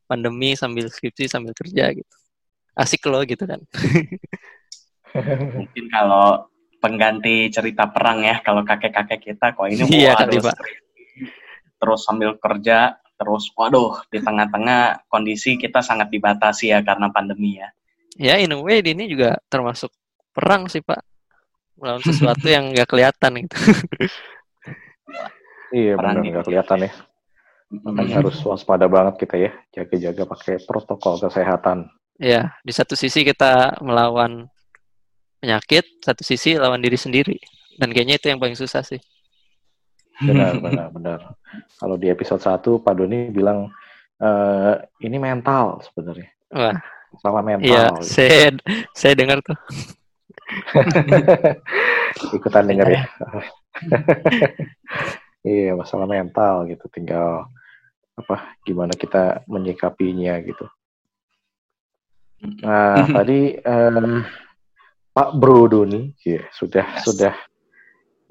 pandemi 0.09 0.55
sambil 0.59 0.87
skripsi 0.91 1.31
sambil 1.31 1.55
kerja 1.57 1.91
gitu 1.95 2.15
asik 2.75 3.07
loh 3.07 3.23
gitu 3.23 3.47
kan. 3.47 3.63
Mungkin 5.59 5.85
kalau 5.95 6.51
pengganti 6.83 7.49
cerita 7.49 7.89
perang 7.89 8.21
ya 8.21 8.45
kalau 8.45 8.61
kakek-kakek 8.61 9.33
kita 9.33 9.57
kok 9.57 9.65
ini 9.73 9.89
iya, 9.89 10.13
harus 10.13 10.45
terus 11.81 12.01
sambil 12.05 12.37
kerja 12.37 13.01
terus 13.17 13.49
waduh 13.57 14.05
di 14.13 14.21
tengah-tengah 14.21 15.09
kondisi 15.09 15.57
kita 15.57 15.81
sangat 15.81 16.13
dibatasi 16.13 16.77
ya 16.77 16.85
karena 16.85 17.09
pandemi 17.09 17.57
ya. 17.57 17.73
Ya 18.21 18.35
in 18.37 18.53
a 18.53 18.59
way 18.61 18.85
ini 18.85 19.09
juga 19.09 19.41
termasuk 19.49 19.89
perang 20.37 20.69
sih 20.69 20.85
pak. 20.85 21.01
Melawan 21.81 22.05
sesuatu 22.05 22.47
yang 22.47 22.75
nggak 22.75 22.89
kelihatan 22.91 23.33
gitu. 23.49 23.59
Iya 25.75 25.99
benar 25.99 26.23
nggak 26.23 26.47
kelihatan 26.47 26.87
ya. 26.87 26.93
Makanya 27.83 28.23
harus 28.23 28.39
waspada 28.47 28.87
banget 28.87 29.27
kita 29.27 29.35
ya 29.35 29.53
jaga-jaga 29.75 30.23
pakai 30.23 30.63
protokol 30.63 31.19
kesehatan 31.19 31.91
ya 32.19 32.51
di 32.63 32.73
satu 32.73 32.95
sisi 32.95 33.27
kita 33.27 33.79
melawan 33.83 34.47
penyakit 35.43 35.85
satu 36.01 36.23
sisi 36.23 36.57
lawan 36.57 36.81
diri 36.81 36.97
sendiri 36.97 37.39
dan 37.77 37.91
kayaknya 37.91 38.17
itu 38.17 38.31
yang 38.31 38.41
paling 38.41 38.57
susah 38.57 38.81
sih 38.87 39.03
benar 40.23 40.63
benar 40.63 40.89
benar 40.95 41.21
kalau 41.83 41.99
di 41.99 42.07
episode 42.07 42.39
1 42.39 42.63
Pak 42.63 42.95
Doni 42.95 43.35
bilang 43.35 43.67
e, 44.23 44.31
ini 45.03 45.19
mental 45.19 45.83
sebenarnya 45.83 46.31
wah 46.55 46.79
masalah 47.15 47.43
mental. 47.47 47.71
Iya, 47.71 47.85
saya 48.03 48.51
saya 48.91 49.15
dengar 49.15 49.39
tuh. 49.47 49.55
Ikutan 52.37 52.67
dengar 52.67 52.91
ya. 52.91 53.03
iya, 55.47 55.73
masalah 55.79 56.11
mental 56.11 56.67
gitu. 56.67 56.91
Tinggal 56.91 57.47
apa 58.19 58.59
gimana 58.67 58.93
kita 58.99 59.47
menyikapinya 59.47 60.35
gitu. 60.43 60.67
Nah, 62.45 63.09
tadi 63.09 63.57
um, 63.65 64.21
Pak 65.15 65.31
Bro 65.39 65.71
Doni 65.71 66.13
ya, 66.21 66.43
sudah 66.53 66.87
yes. 66.99 67.03
sudah 67.07 67.35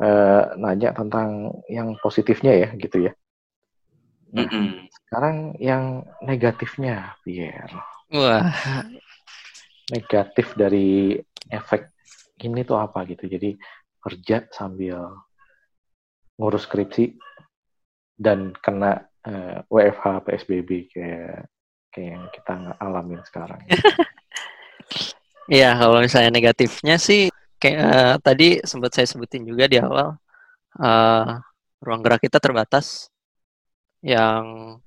uh, 0.03 0.43
nanya 0.59 0.93
tentang 0.93 1.51
yang 1.71 1.97
positifnya 1.99 2.53
ya 2.53 2.69
gitu 2.77 3.09
ya. 3.09 3.13
Nah, 4.33 4.45
mm 4.45 4.49
-hmm. 4.49 4.67
Sekarang 4.89 5.37
yang 5.61 6.01
negatifnya, 6.25 7.13
Pierre. 7.21 7.77
Wah. 8.09 8.49
Negatif 9.93 10.57
dari 10.57 11.21
efek 11.53 11.93
ini 12.41 12.65
tuh 12.65 12.81
apa 12.81 13.05
gitu. 13.05 13.29
Jadi 13.29 13.53
kerja 14.01 14.49
sambil 14.49 15.13
ngurus 16.41 16.65
skripsi 16.65 17.13
dan 18.17 18.57
kena 18.57 19.05
uh, 19.25 19.61
eh, 19.61 19.69
WFH 19.69 20.25
PSBB 20.25 20.69
kayak 20.89 21.45
kayak 21.93 22.09
yang 22.17 22.25
kita 22.33 22.75
alamin 22.81 23.21
sekarang. 23.23 23.61
Iya, 25.51 25.75
kalau 25.75 25.99
misalnya 25.99 26.31
negatifnya 26.31 26.95
sih 26.95 27.27
kayak 27.59 27.79
uh, 27.83 28.15
tadi 28.23 28.63
sempat 28.63 28.95
saya 28.95 29.07
sebutin 29.11 29.43
juga 29.43 29.67
di 29.67 29.75
awal 29.75 30.15
uh, 30.79 31.27
ruang 31.83 31.99
gerak 31.99 32.23
kita 32.23 32.39
terbatas. 32.39 33.11
Yang 33.99 34.79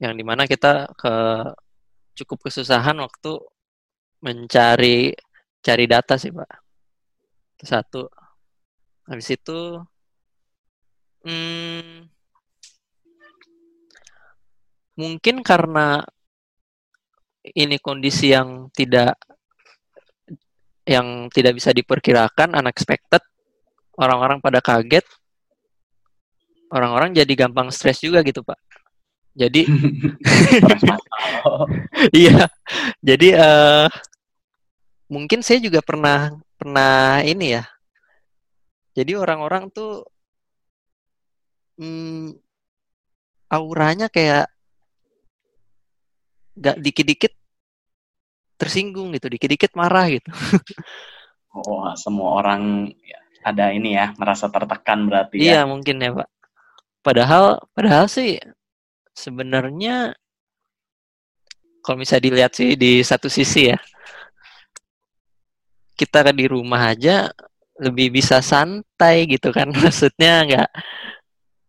yang 0.00 0.16
di 0.16 0.24
mana 0.24 0.48
kita 0.48 0.92
ke 0.96 1.14
cukup 2.16 2.48
kesusahan 2.48 2.96
waktu 3.00 3.32
mencari 4.24 5.12
cari 5.60 5.84
data 5.84 6.16
sih 6.16 6.32
pak. 6.32 6.50
Itu 7.60 7.64
satu. 7.68 8.02
Habis 9.04 9.28
itu 9.36 9.76
hmm, 11.28 12.08
mungkin 14.94 15.42
karena 15.42 16.06
ini 17.44 17.76
kondisi 17.82 18.32
yang 18.32 18.70
tidak 18.72 19.18
yang 20.84 21.32
tidak 21.32 21.56
bisa 21.56 21.72
diperkirakan 21.72 22.56
unexpected 22.56 23.20
orang-orang 23.98 24.38
pada 24.38 24.60
kaget 24.60 25.04
orang-orang 26.70 27.16
jadi 27.16 27.46
gampang 27.46 27.72
stres 27.74 28.00
juga 28.00 28.22
gitu 28.22 28.44
pak 28.44 28.58
jadi 29.34 29.66
iya. 32.14 32.46
Jadi 33.02 33.34
uh, 33.34 33.90
mungkin 35.10 35.42
saya 35.42 35.58
juga 35.58 35.82
pernah 35.82 36.30
pernah 36.54 37.18
ini 37.26 37.58
ya. 37.58 37.66
Jadi 38.94 39.18
orang-orang 39.18 39.74
tuh 39.74 40.06
hmm, 41.82 42.38
auranya 43.50 44.06
kayak 44.06 44.46
gak 46.54 46.78
dikit-dikit 46.80 47.32
tersinggung 48.54 49.10
gitu, 49.14 49.26
dikit-dikit 49.28 49.74
marah 49.74 50.06
gitu. 50.08 50.30
oh, 51.58 51.90
semua 51.98 52.38
orang 52.38 52.90
ya, 53.02 53.18
ada 53.42 53.74
ini 53.74 53.98
ya, 53.98 54.14
merasa 54.16 54.46
tertekan 54.48 55.10
berarti 55.10 55.42
ya. 55.42 55.42
Iya, 55.42 55.60
mungkin 55.66 55.98
ya, 55.98 56.10
Pak. 56.14 56.28
Padahal 57.04 57.60
padahal 57.76 58.08
sih 58.08 58.40
sebenarnya 59.12 60.16
kalau 61.84 62.00
bisa 62.00 62.16
dilihat 62.16 62.56
sih 62.56 62.74
di 62.80 63.04
satu 63.04 63.28
sisi 63.28 63.68
ya 63.68 63.78
kita 65.94 66.34
di 66.34 66.48
rumah 66.50 66.90
aja 66.90 67.30
lebih 67.78 68.18
bisa 68.18 68.42
santai 68.42 69.28
gitu 69.30 69.54
kan 69.54 69.70
maksudnya 69.76 70.32
nggak 70.48 70.70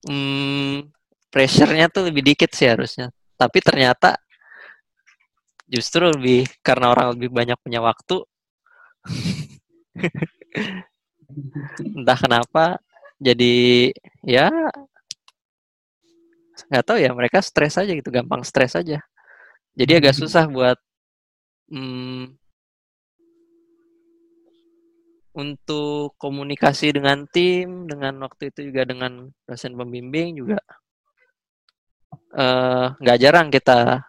hmm, 0.09 0.89
pressure-nya 1.29 1.91
tuh 1.91 2.09
lebih 2.09 2.23
dikit 2.25 2.55
sih 2.55 2.71
harusnya 2.71 3.13
tapi 3.37 3.61
ternyata 3.61 4.17
justru 5.65 6.13
lebih 6.13 6.45
karena 6.61 6.93
orang 6.93 7.17
lebih 7.17 7.33
banyak 7.33 7.57
punya 7.61 7.81
waktu 7.81 8.21
entah 11.97 12.17
kenapa 12.17 12.77
jadi 13.17 13.89
ya 14.21 14.53
nggak 16.69 16.85
tahu 16.85 16.97
ya 17.01 17.11
mereka 17.11 17.41
stres 17.41 17.81
aja 17.81 17.91
gitu 17.91 18.13
gampang 18.13 18.45
stres 18.45 18.77
aja 18.77 19.01
jadi 19.75 19.99
agak 19.99 20.15
hmm. 20.15 20.21
susah 20.23 20.45
buat 20.47 20.77
hmm, 21.73 22.37
untuk 25.35 26.15
komunikasi 26.15 26.95
dengan 26.95 27.27
tim 27.27 27.89
dengan 27.89 28.15
waktu 28.23 28.55
itu 28.55 28.71
juga 28.71 28.87
dengan 28.87 29.27
dosen 29.43 29.75
pembimbing 29.75 30.39
juga 30.39 30.61
eh, 32.39 32.85
nggak 32.95 33.17
uh, 33.19 33.21
jarang 33.21 33.51
kita 33.51 33.99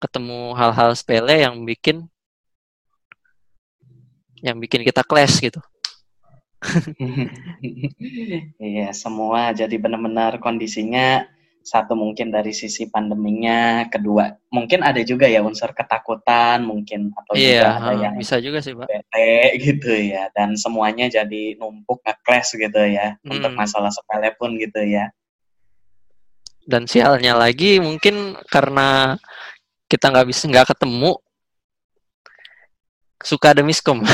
ketemu 0.00 0.56
hal-hal 0.56 0.96
sepele 0.96 1.44
yang 1.44 1.60
bikin 1.68 2.08
yang 4.40 4.56
bikin 4.56 4.82
kita 4.82 5.04
clash 5.04 5.44
gitu 5.44 5.60
Iya, 8.60 8.92
semua 8.92 9.56
jadi 9.56 9.80
benar-benar 9.80 10.44
kondisinya 10.44 11.24
satu 11.60 11.92
mungkin 11.92 12.32
dari 12.32 12.56
sisi 12.56 12.88
pandeminya, 12.88 13.84
kedua 13.92 14.32
mungkin 14.48 14.80
ada 14.80 15.04
juga 15.04 15.28
ya 15.28 15.44
unsur 15.44 15.76
ketakutan 15.76 16.64
mungkin 16.64 17.12
atau 17.12 17.36
iya, 17.36 17.60
juga 17.60 17.70
ada 17.76 17.92
yang 18.00 18.14
bisa 18.16 18.40
juga 18.40 18.64
sih 18.64 18.72
pak. 18.72 18.88
Bete 18.88 19.60
gitu 19.60 19.92
ya, 19.92 20.32
dan 20.32 20.56
semuanya 20.56 21.12
jadi 21.12 21.60
numpuk 21.60 22.00
nge 22.00 22.56
gitu 22.56 22.80
ya 22.80 23.20
hmm. 23.20 23.28
untuk 23.28 23.52
masalah 23.52 23.92
sepele 23.92 24.32
pun 24.40 24.56
gitu 24.56 24.80
ya. 24.80 25.12
Dan 26.64 26.88
sialnya 26.88 27.36
lagi 27.36 27.76
mungkin 27.80 28.40
karena 28.48 29.20
kita 29.90 30.06
nggak 30.06 30.28
bisa 30.30 30.46
nggak 30.46 30.70
ketemu 30.70 31.18
suka 33.20 33.52
ada 33.52 33.62
miskom. 33.66 34.00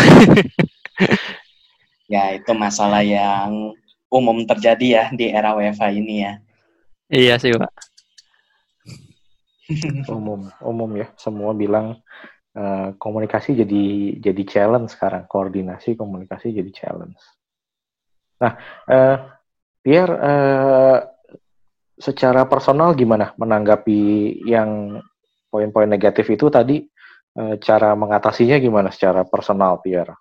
ya 2.12 2.32
itu 2.32 2.52
masalah 2.56 3.04
yang 3.04 3.76
umum 4.08 4.40
terjadi 4.48 4.86
ya 4.88 5.04
di 5.12 5.28
era 5.28 5.52
WFH 5.52 5.84
ini 5.92 6.24
ya. 6.24 6.32
Iya 7.12 7.34
sih 7.36 7.52
pak. 7.52 7.70
umum 10.16 10.46
umum 10.62 10.90
ya 10.94 11.10
semua 11.18 11.50
bilang 11.50 11.98
uh, 12.54 12.94
komunikasi 13.02 13.58
jadi 13.58 13.84
jadi 14.22 14.42
challenge 14.46 14.94
sekarang 14.94 15.26
koordinasi 15.28 15.98
komunikasi 15.98 16.56
jadi 16.56 16.70
challenge. 16.72 17.20
Nah, 18.40 18.52
uh, 18.88 19.16
Pierre 19.82 20.14
uh, 20.18 20.98
secara 21.96 22.44
personal 22.44 22.92
gimana 22.92 23.32
menanggapi 23.40 24.42
yang 24.44 25.00
poin-poin 25.56 25.88
negatif 25.88 26.28
itu 26.28 26.52
tadi 26.52 26.84
uh, 27.40 27.56
cara 27.56 27.96
mengatasinya 27.96 28.60
gimana 28.60 28.92
secara 28.92 29.24
personal 29.24 29.80
Pierre? 29.80 30.20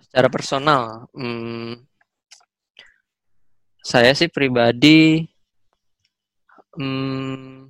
Secara 0.00 0.32
personal, 0.32 1.12
hmm, 1.12 1.76
saya 3.84 4.16
sih 4.16 4.32
pribadi 4.32 5.28
hmm, 6.80 7.68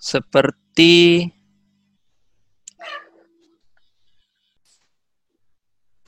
seperti 0.00 1.28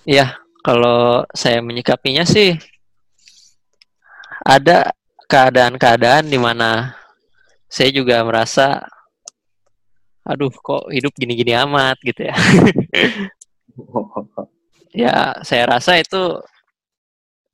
ya 0.08 0.40
kalau 0.64 1.28
saya 1.36 1.60
menyikapinya 1.60 2.24
sih 2.24 2.56
ada 4.42 4.90
keadaan-keadaan 5.32 6.28
di 6.28 6.36
mana 6.36 6.92
saya 7.64 7.88
juga 7.88 8.20
merasa 8.20 8.84
aduh 10.28 10.52
kok 10.52 10.92
hidup 10.92 11.16
gini-gini 11.16 11.56
amat 11.56 11.96
gitu 12.04 12.28
ya. 12.28 12.36
ya 15.08 15.16
saya 15.40 15.64
rasa 15.64 15.96
itu 15.96 16.36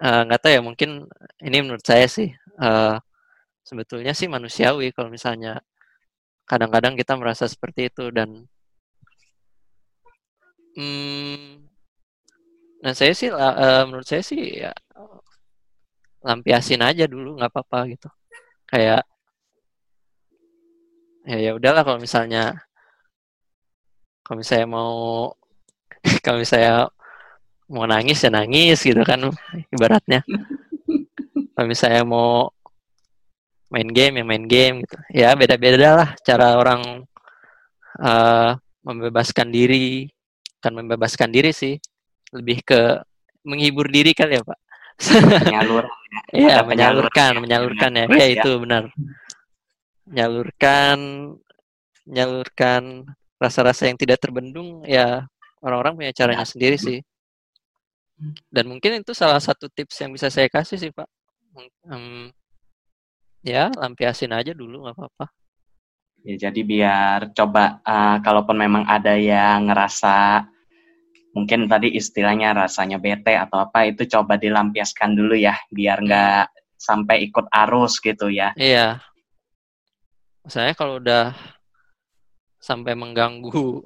eh, 0.02 0.20
nggak 0.26 0.38
uh, 0.38 0.42
tahu 0.42 0.52
ya 0.58 0.60
mungkin 0.60 0.90
ini 1.38 1.56
menurut 1.62 1.86
saya 1.86 2.10
sih 2.10 2.34
uh, 2.58 2.98
sebetulnya 3.62 4.10
sih 4.10 4.26
manusiawi 4.26 4.90
kalau 4.90 5.06
misalnya 5.06 5.62
kadang-kadang 6.50 6.98
kita 6.98 7.14
merasa 7.14 7.46
seperti 7.46 7.94
itu 7.94 8.10
dan 8.10 8.42
hmm, 10.74 11.62
nah 12.82 12.92
saya 12.92 13.14
sih 13.14 13.30
uh, 13.30 13.86
menurut 13.86 14.04
saya 14.04 14.26
sih 14.26 14.66
ya 14.66 14.74
lampiasin 16.22 16.82
aja 16.82 17.06
dulu 17.06 17.38
nggak 17.38 17.50
apa-apa 17.52 17.78
gitu. 17.94 18.08
Kayak 18.68 19.06
ya 21.28 21.36
ya 21.36 21.50
udahlah 21.52 21.84
kalau 21.84 22.00
misalnya 22.00 22.56
kalau 24.24 24.40
misalnya 24.40 24.68
mau 24.68 24.92
kalau 26.24 26.38
misalnya 26.40 26.88
mau 27.68 27.84
nangis 27.84 28.24
ya 28.24 28.30
nangis 28.32 28.80
gitu 28.80 29.00
kan 29.04 29.20
ibaratnya. 29.72 30.24
Kalau 31.54 31.66
misalnya 31.68 32.02
mau 32.06 32.48
main 33.68 33.88
game 33.90 34.22
ya 34.22 34.24
main 34.24 34.44
game 34.48 34.84
gitu. 34.84 34.96
Ya 35.12 35.28
beda-beda 35.36 35.88
lah 35.96 36.08
cara 36.24 36.56
orang 36.56 37.04
uh, 38.00 38.56
membebaskan 38.84 39.52
diri. 39.52 40.08
Kan 40.58 40.74
membebaskan 40.74 41.30
diri 41.30 41.54
sih 41.54 41.78
lebih 42.34 42.66
ke 42.66 43.00
menghibur 43.46 43.86
diri 43.88 44.12
kan 44.12 44.28
ya 44.28 44.42
pak. 44.42 44.58
Menyalurkan 45.46 45.97
iya 46.32 46.60
menyalurkan 46.64 47.40
menyalurkan. 47.40 47.90
ya. 47.94 48.04
Ya. 48.08 48.26
itu 48.28 48.50
benar. 48.60 48.92
Menyalurkan 50.08 50.98
menyalurkan 52.08 52.82
rasa-rasa 53.36 53.86
yang 53.86 53.96
tidak 54.00 54.18
terbendung 54.18 54.82
ya 54.88 55.28
orang-orang 55.62 56.04
punya 56.04 56.12
caranya 56.12 56.44
ya. 56.44 56.50
sendiri 56.50 56.76
sih. 56.80 57.00
Dan 58.50 58.66
mungkin 58.66 58.98
itu 58.98 59.14
salah 59.14 59.38
satu 59.38 59.70
tips 59.70 59.94
yang 60.02 60.10
bisa 60.10 60.26
saya 60.26 60.50
kasih 60.50 60.76
sih 60.76 60.90
pak. 60.90 61.06
Um, 61.86 62.30
ya 63.42 63.70
lampiasin 63.78 64.34
aja 64.34 64.50
dulu 64.50 64.86
nggak 64.86 64.96
apa-apa. 64.98 65.26
Ya 66.26 66.50
jadi 66.50 66.60
biar 66.66 67.30
coba 67.30 67.78
uh, 67.86 68.18
kalaupun 68.20 68.58
memang 68.58 68.82
ada 68.90 69.14
yang 69.14 69.70
ngerasa 69.70 70.44
mungkin 71.36 71.68
tadi 71.68 71.92
istilahnya 71.92 72.56
rasanya 72.56 72.96
bete 72.96 73.36
atau 73.36 73.60
apa 73.60 73.88
itu 73.88 74.08
coba 74.08 74.40
dilampiaskan 74.40 75.12
dulu 75.12 75.36
ya 75.36 75.54
biar 75.68 76.00
nggak 76.00 76.44
sampai 76.78 77.26
ikut 77.28 77.50
arus 77.50 77.98
gitu 78.00 78.30
ya. 78.30 78.54
Iya. 78.54 79.02
Saya 80.48 80.72
kalau 80.72 81.02
udah 81.02 81.34
sampai 82.58 82.96
mengganggu 82.96 83.84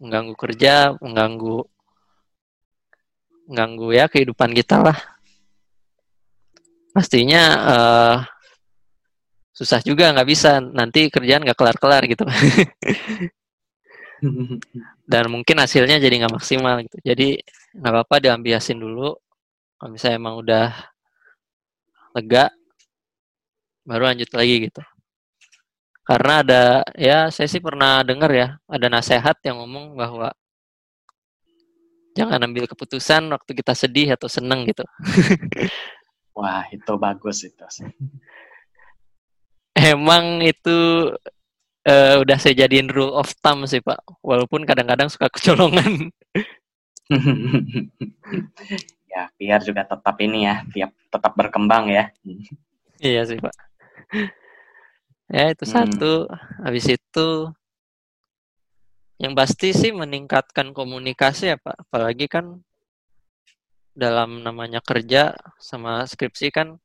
mengganggu 0.00 0.34
kerja 0.38 0.96
mengganggu 0.96 1.60
mengganggu 3.50 3.88
ya 3.92 4.04
kehidupan 4.08 4.56
kita 4.56 4.80
lah. 4.80 4.96
Pastinya 6.90 7.42
uh, 7.60 8.16
susah 9.52 9.84
juga 9.84 10.14
nggak 10.14 10.28
bisa. 10.30 10.62
Nanti 10.62 11.12
kerjaan 11.12 11.44
nggak 11.44 11.58
kelar-kelar 11.58 12.08
gitu 12.08 12.24
dan 15.12 15.24
mungkin 15.32 15.56
hasilnya 15.58 15.96
jadi 16.00 16.24
nggak 16.24 16.34
maksimal 16.36 16.80
gitu. 16.84 16.98
Jadi 17.02 17.40
nggak 17.76 17.92
apa-apa 17.92 18.16
diambiasin 18.20 18.78
dulu. 18.78 19.16
Kalau 19.80 19.90
misalnya 19.90 20.16
emang 20.20 20.36
udah 20.40 20.68
lega 22.16 22.52
baru 23.86 24.12
lanjut 24.12 24.30
lagi 24.36 24.54
gitu. 24.68 24.82
Karena 26.04 26.42
ada 26.42 26.62
ya 26.98 27.30
saya 27.30 27.46
sih 27.46 27.62
pernah 27.62 28.02
dengar 28.02 28.30
ya 28.34 28.48
ada 28.66 28.86
nasehat 28.90 29.38
yang 29.46 29.62
ngomong 29.62 29.94
bahwa 29.94 30.34
jangan 32.18 32.42
ambil 32.42 32.66
keputusan 32.66 33.30
waktu 33.30 33.50
kita 33.54 33.72
sedih 33.72 34.18
atau 34.18 34.26
seneng 34.26 34.66
gitu. 34.66 34.82
Wah 36.34 36.66
itu 36.74 36.92
bagus 36.98 37.46
itu. 37.46 37.64
Emang 39.94 40.42
itu 40.42 40.78
uh, 41.86 42.14
udah 42.20 42.36
saya 42.36 42.66
jadiin 42.66 42.90
rule 42.90 43.14
of 43.16 43.30
thumb 43.40 43.64
sih 43.64 43.80
Pak. 43.80 44.00
Walaupun 44.20 44.66
kadang-kadang 44.68 45.08
suka 45.08 45.32
kecolongan. 45.32 46.12
ya, 49.12 49.22
biar 49.38 49.60
juga 49.64 49.82
tetap 49.86 50.16
ini 50.20 50.46
ya, 50.46 50.62
tiap 50.70 50.90
tetap 51.10 51.32
berkembang 51.34 51.90
ya. 51.90 52.12
iya 53.00 53.24
sih 53.24 53.40
Pak. 53.40 53.54
Ya 55.30 55.54
itu 55.54 55.64
hmm. 55.64 55.72
satu. 55.72 56.12
Habis 56.62 56.98
itu 56.98 57.28
yang 59.20 59.36
pasti 59.36 59.76
sih 59.76 59.92
meningkatkan 59.92 60.72
komunikasi 60.74 61.54
ya 61.54 61.56
Pak. 61.60 61.86
Apalagi 61.86 62.26
kan 62.26 62.58
dalam 63.94 64.40
namanya 64.40 64.80
kerja 64.80 65.34
sama 65.58 66.06
skripsi 66.06 66.54
kan 66.54 66.78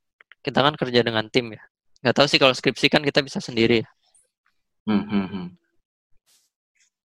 kita 0.46 0.62
kan 0.62 0.76
kerja 0.78 1.02
dengan 1.02 1.26
tim 1.32 1.54
ya. 1.54 1.64
Gak 2.06 2.22
tahu 2.22 2.28
sih 2.30 2.38
kalau 2.38 2.54
skripsi 2.54 2.86
kan 2.92 3.02
kita 3.02 3.26
bisa 3.26 3.42
sendiri 3.42 3.82
ya. 3.82 3.90
Hmm, 4.86 5.02
hmm, 5.10 5.26
hmm. 5.34 5.48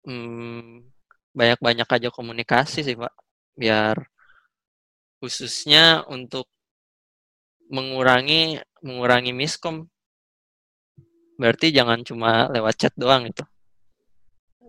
hmm, 0.10 0.90
banyak-banyak 1.38 1.86
aja 1.86 2.10
komunikasi 2.10 2.82
sih 2.82 2.98
Pak, 2.98 3.14
biar 3.54 4.10
khususnya 5.22 6.02
untuk 6.10 6.50
mengurangi 7.70 8.58
mengurangi 8.82 9.32
miskom. 9.38 9.86
Berarti 11.38 11.70
jangan 11.70 12.02
cuma 12.02 12.50
lewat 12.50 12.76
chat 12.76 12.94
doang 12.98 13.30
itu. 13.30 13.46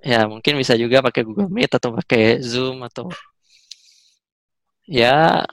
Ya 0.05 0.29
mungkin 0.29 0.61
bisa 0.61 0.77
juga 0.77 1.01
pakai 1.01 1.25
Google 1.25 1.49
Meet 1.49 1.73
atau 1.81 1.97
pakai 1.97 2.45
Zoom 2.45 2.85
atau 2.85 3.09
ya 4.85 5.45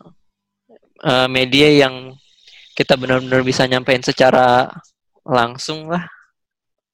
uh, 1.03 1.27
media 1.31 1.87
yang 1.87 2.15
kita 2.75 2.99
benar-benar 2.99 3.41
bisa 3.43 3.63
nyampein 3.67 4.03
secara 4.03 4.71
langsung 5.25 5.89
lah 5.91 6.16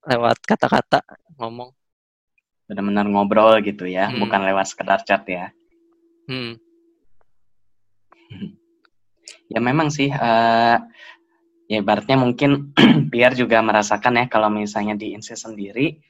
lewat 0.08 0.38
kata-kata 0.44 1.00
ngomong. 1.40 1.72
Benar-benar 2.64 3.06
ngobrol 3.08 3.60
gitu 3.60 3.84
ya, 3.84 4.08
hmm. 4.08 4.20
bukan 4.24 4.40
lewat 4.44 4.66
sekedar 4.72 5.04
chat 5.04 5.24
ya. 5.28 5.52
Hmm. 6.28 6.56
ya 9.52 9.60
memang 9.60 9.92
sih, 9.92 10.08
uh, 10.08 10.76
ya 11.68 11.76
ibaratnya 11.80 12.16
mungkin 12.16 12.72
biar 13.12 13.36
juga 13.36 13.60
merasakan 13.60 14.24
ya 14.24 14.26
kalau 14.32 14.48
misalnya 14.48 14.96
di 14.96 15.12
Insi 15.12 15.36
sendiri, 15.36 16.00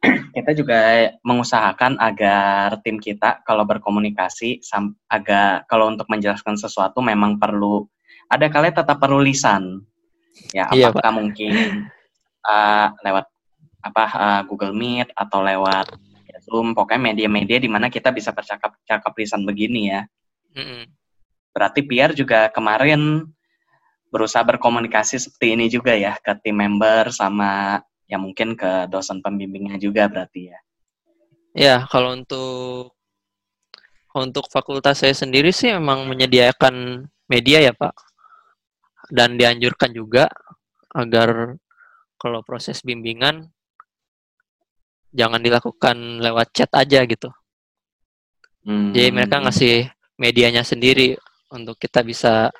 kita 0.36 0.52
juga 0.56 1.12
mengusahakan 1.24 2.00
agar 2.00 2.80
tim 2.84 3.00
kita 3.00 3.40
kalau 3.44 3.64
berkomunikasi 3.64 4.60
agak 5.08 5.68
kalau 5.68 5.92
untuk 5.92 6.08
menjelaskan 6.08 6.56
sesuatu 6.56 7.00
memang 7.00 7.40
perlu 7.40 7.88
ada 8.26 8.50
kalian 8.50 8.74
tetap 8.74 8.98
perlu 8.98 9.22
lisan 9.22 9.86
ya 10.52 10.68
iya, 10.74 10.92
apakah 10.92 11.12
iya, 11.12 11.16
mungkin 11.16 11.52
uh, 12.46 12.94
lewat 13.02 13.26
apa 13.82 14.04
uh, 14.14 14.42
Google 14.46 14.74
Meet 14.74 15.10
atau 15.14 15.42
lewat 15.42 15.90
Zoom, 16.46 16.78
pokoknya 16.78 17.10
media-media 17.12 17.58
di 17.58 17.66
mana 17.66 17.90
kita 17.90 18.14
bisa 18.14 18.30
bercakap-cakap 18.30 19.12
lisan 19.18 19.42
begini 19.42 19.90
ya. 19.90 20.06
Mm-hmm. 20.54 20.82
Berarti 21.50 21.80
Pierre 21.82 22.14
juga 22.14 22.46
kemarin 22.54 23.26
berusaha 24.12 24.46
berkomunikasi 24.46 25.18
seperti 25.18 25.58
ini 25.58 25.66
juga 25.66 25.92
ya 25.98 26.14
ke 26.22 26.38
tim 26.40 26.56
member 26.56 27.10
sama 27.10 27.82
ya 28.06 28.16
mungkin 28.22 28.54
ke 28.54 28.86
dosen 28.86 29.18
pembimbingnya 29.18 29.76
juga 29.82 30.06
berarti 30.06 30.54
ya. 30.54 30.58
Ya, 31.56 31.76
kalau 31.88 32.14
untuk 32.14 32.94
untuk 34.12 34.46
fakultas 34.52 35.02
saya 35.02 35.16
sendiri 35.16 35.50
sih 35.50 35.72
memang 35.72 36.06
menyediakan 36.06 37.08
media 37.26 37.58
ya 37.64 37.72
Pak. 37.74 37.96
Dan 39.10 39.38
dianjurkan 39.38 39.90
juga 39.90 40.28
agar 40.94 41.58
kalau 42.26 42.42
proses 42.42 42.82
bimbingan 42.82 43.46
jangan 45.14 45.38
dilakukan 45.38 46.18
lewat 46.18 46.50
chat 46.50 46.66
aja 46.74 47.06
gitu. 47.06 47.30
Hmm. 48.66 48.90
Jadi 48.90 49.14
mereka 49.14 49.38
ngasih 49.38 49.86
medianya 50.18 50.66
sendiri 50.66 51.14
untuk 51.54 51.78
kita 51.78 52.02
bisa 52.02 52.50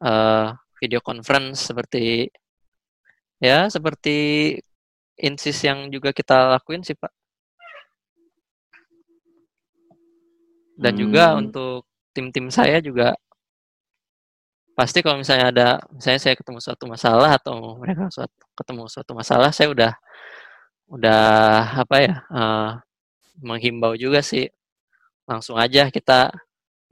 uh, 0.00 0.56
video 0.80 1.04
conference 1.04 1.68
seperti 1.68 2.32
ya 3.36 3.68
seperti 3.68 4.56
insis 5.20 5.60
yang 5.68 5.92
juga 5.92 6.16
kita 6.16 6.56
lakuin 6.56 6.80
sih 6.80 6.96
pak. 6.96 7.12
Dan 10.80 10.96
hmm. 10.96 11.00
juga 11.04 11.24
untuk 11.36 11.84
tim-tim 12.16 12.48
saya 12.48 12.80
juga 12.80 13.12
pasti 14.78 15.02
kalau 15.02 15.18
misalnya 15.18 15.50
ada 15.50 15.68
misalnya 15.90 16.20
saya 16.22 16.34
ketemu 16.38 16.62
suatu 16.62 16.86
masalah 16.86 17.34
atau 17.34 17.74
mereka 17.82 18.06
suatu 18.14 18.38
ketemu 18.54 18.82
suatu 18.86 19.10
masalah 19.10 19.50
saya 19.50 19.74
udah 19.74 19.92
udah 20.86 21.22
apa 21.82 21.96
ya 21.98 22.14
uh, 22.30 22.70
menghimbau 23.42 23.98
juga 23.98 24.22
sih. 24.22 24.46
Langsung 25.26 25.58
aja 25.58 25.90
kita 25.90 26.30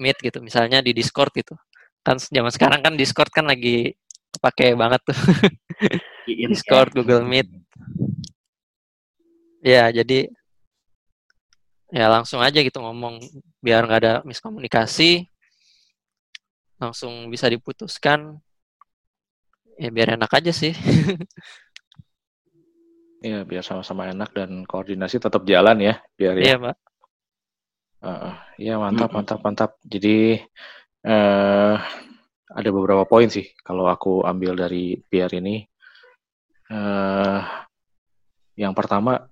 meet 0.03 0.19
gitu 0.19 0.43
misalnya 0.43 0.83
di 0.83 0.91
Discord 0.91 1.31
gitu. 1.33 1.55
Kan 2.03 2.19
zaman 2.19 2.51
sekarang 2.51 2.81
kan 2.83 2.95
Discord 2.99 3.31
kan 3.31 3.47
lagi 3.47 3.95
pakai 4.43 4.75
banget 4.75 5.01
tuh. 5.07 5.19
Discord 6.51 6.91
Google 6.91 7.23
Meet. 7.23 7.49
Ya 9.63 9.89
jadi 9.95 10.31
ya 11.95 12.11
langsung 12.11 12.43
aja 12.43 12.59
gitu 12.61 12.83
ngomong 12.83 13.23
biar 13.63 13.87
nggak 13.87 14.01
ada 14.03 14.15
miskomunikasi 14.27 15.31
langsung 16.77 17.33
bisa 17.33 17.49
diputuskan 17.49 18.37
ya 19.77 19.89
biar 19.93 20.17
enak 20.17 20.33
aja 20.33 20.53
sih 20.53 20.73
Iya, 23.27 23.43
biar 23.43 23.65
sama-sama 23.65 24.07
enak 24.07 24.31
dan 24.37 24.63
koordinasi 24.69 25.19
tetap 25.19 25.43
jalan 25.49 25.81
ya, 25.83 25.95
biar 26.15 26.37
ya. 26.39 26.45
Iya, 26.47 26.57
Pak. 26.63 26.77
Uh, 28.07 28.33
ya 28.61 28.75
mantap, 28.77 29.11
mantap, 29.11 29.41
mantap. 29.43 29.71
Jadi 29.83 30.39
uh, 31.09 31.75
ada 32.53 32.71
beberapa 32.71 33.03
poin 33.09 33.27
sih 33.27 33.51
kalau 33.65 33.89
aku 33.89 34.23
ambil 34.23 34.55
dari 34.55 35.01
PR 35.11 35.33
ini. 35.43 35.65
Uh, 36.71 37.43
yang 38.55 38.77
pertama 38.79 39.27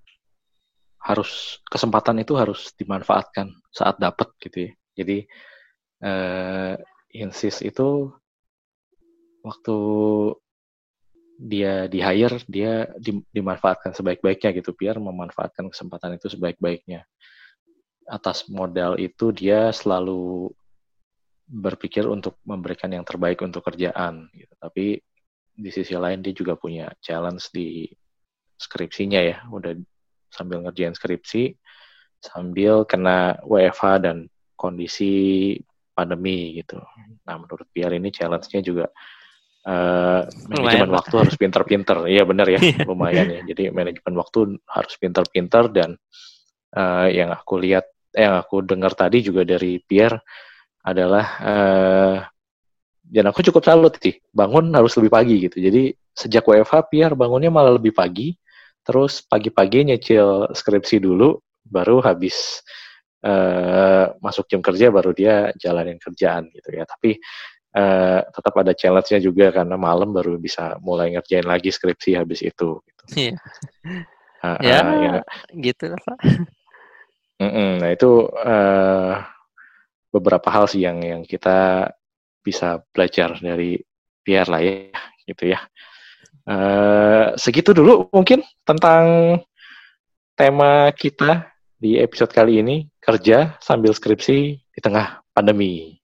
harus 0.99 1.61
kesempatan 1.69 2.25
itu 2.25 2.35
harus 2.35 2.73
dimanfaatkan 2.75 3.53
saat 3.69 4.01
dapat 4.01 4.33
gitu 4.41 4.67
ya. 4.67 4.71
Jadi 4.97 5.19
uh, 6.03 6.75
insist 7.15 7.63
itu 7.63 8.11
waktu 9.47 9.79
dia 11.39 11.87
di 11.91 11.99
hire 11.99 12.39
dia 12.47 12.91
di, 12.99 13.23
dimanfaatkan 13.31 13.95
sebaik-baiknya 13.95 14.51
gitu 14.55 14.75
biar 14.75 14.99
memanfaatkan 14.99 15.71
kesempatan 15.71 16.19
itu 16.19 16.31
sebaik-baiknya. 16.35 17.07
Atas 18.05 18.51
modal 18.51 19.01
itu 19.01 19.33
dia 19.33 19.73
selalu 19.73 20.53
berpikir 21.45 22.05
untuk 22.09 22.41
memberikan 22.45 22.91
yang 22.93 23.07
terbaik 23.07 23.41
untuk 23.41 23.65
kerjaan 23.65 24.29
gitu. 24.35 24.55
Tapi 24.59 24.99
di 25.55 25.71
sisi 25.71 25.95
lain 25.95 26.19
dia 26.19 26.35
juga 26.35 26.59
punya 26.59 26.91
challenge 26.99 27.51
di 27.55 27.87
skripsinya 28.59 29.21
ya. 29.23 29.39
Udah 29.51 29.75
sambil 30.35 30.67
ngerjain 30.67 30.95
skripsi 30.95 31.55
sambil 32.25 32.89
kena 32.89 33.39
WFH 33.45 33.85
dan 34.03 34.17
kondisi 34.57 35.13
pandemi 35.95 36.59
gitu 36.59 36.83
nah 37.25 37.39
menurut 37.41 37.65
Pierre 37.71 37.97
ini 37.97 38.11
challenge-nya 38.11 38.61
juga 38.61 38.87
uh, 39.65 40.23
manajemen 40.49 40.93
waktu 40.93 41.15
harus 41.25 41.35
pinter-pinter. 41.35 41.99
Iya 42.09 42.23
benar 42.29 42.47
ya, 42.49 42.61
iya. 42.65 42.85
lumayan 42.85 43.27
ya. 43.33 43.41
Jadi 43.45 43.73
manajemen 43.73 44.15
waktu 44.21 44.61
harus 44.69 44.95
pinter-pinter 45.01 45.73
dan 45.73 45.97
uh, 46.77 47.09
yang 47.09 47.33
aku 47.33 47.59
lihat, 47.61 47.89
yang 48.15 48.39
aku 48.39 48.63
dengar 48.63 48.95
tadi 48.95 49.25
juga 49.25 49.43
dari 49.43 49.81
Pierre 49.83 50.23
adalah 50.85 51.27
uh, 51.41 52.17
dan 53.05 53.25
aku 53.29 53.45
cukup 53.45 53.65
salut 53.65 53.95
sih, 54.01 54.17
bangun 54.33 54.73
harus 54.73 54.97
lebih 54.97 55.13
pagi 55.13 55.37
gitu. 55.49 55.61
Jadi 55.61 55.93
sejak 56.15 56.45
WFH 56.45 56.89
Pierre 56.89 57.17
bangunnya 57.17 57.53
malah 57.53 57.77
lebih 57.77 57.93
pagi, 57.93 58.33
terus 58.85 59.21
pagi-pagi 59.25 59.93
nyicil 59.93 60.53
skripsi 60.53 61.05
dulu, 61.05 61.37
baru 61.69 62.01
habis 62.01 62.65
uh, 63.25 64.13
masuk 64.21 64.45
jam 64.53 64.61
kerja 64.61 64.93
baru 64.93 65.17
dia 65.17 65.51
jalanin 65.57 65.97
kerjaan 65.97 66.53
gitu 66.53 66.69
ya. 66.77 66.85
Tapi 66.85 67.17
uh, 67.75 68.21
tetap 68.29 68.55
ada 68.61 68.73
challenge-nya 68.77 69.21
juga 69.25 69.51
karena 69.51 69.75
malam 69.81 70.13
baru 70.13 70.37
bisa 70.37 70.77
mulai 70.85 71.17
ngerjain 71.17 71.49
lagi 71.49 71.73
skripsi 71.73 72.21
habis 72.21 72.45
itu. 72.45 72.79
Gitu. 72.85 73.03
Iya. 73.17 73.37
Uh, 74.45 74.59
ya, 74.61 74.79
uh, 74.85 74.93
ya, 75.01 75.15
gitu 75.57 75.89
lah 75.89 76.01
Pak. 76.05 76.19
nah 77.81 77.91
itu 77.91 78.11
uh, 78.29 79.17
beberapa 80.13 80.49
hal 80.53 80.69
sih 80.71 80.85
yang 80.85 81.01
yang 81.03 81.23
kita 81.25 81.91
bisa 82.45 82.85
belajar 82.93 83.41
dari 83.41 83.81
Pierre 84.21 84.53
lah 84.53 84.61
ya, 84.61 84.93
gitu 85.25 85.49
ya. 85.49 85.61
Uh, 86.45 87.33
segitu 87.41 87.73
dulu 87.73 88.13
mungkin 88.13 88.45
tentang 88.69 89.41
tema 90.37 90.93
kita 90.93 91.54
di 91.79 92.01
episode 92.01 92.33
kali 92.33 92.63
ini 92.63 92.87
kerja 93.03 93.59
sambil 93.61 93.93
skripsi 93.93 94.39
di 94.59 94.81
tengah 94.81 95.23
pandemi. 95.35 95.99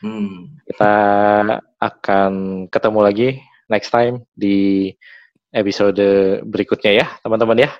Hmm. 0.00 0.56
Kita 0.64 0.94
akan 1.76 2.32
ketemu 2.72 3.00
lagi 3.04 3.28
next 3.68 3.92
time 3.92 4.24
di 4.32 4.90
episode 5.52 6.00
berikutnya 6.46 6.92
ya, 7.04 7.06
teman-teman 7.20 7.68
ya. 7.68 7.70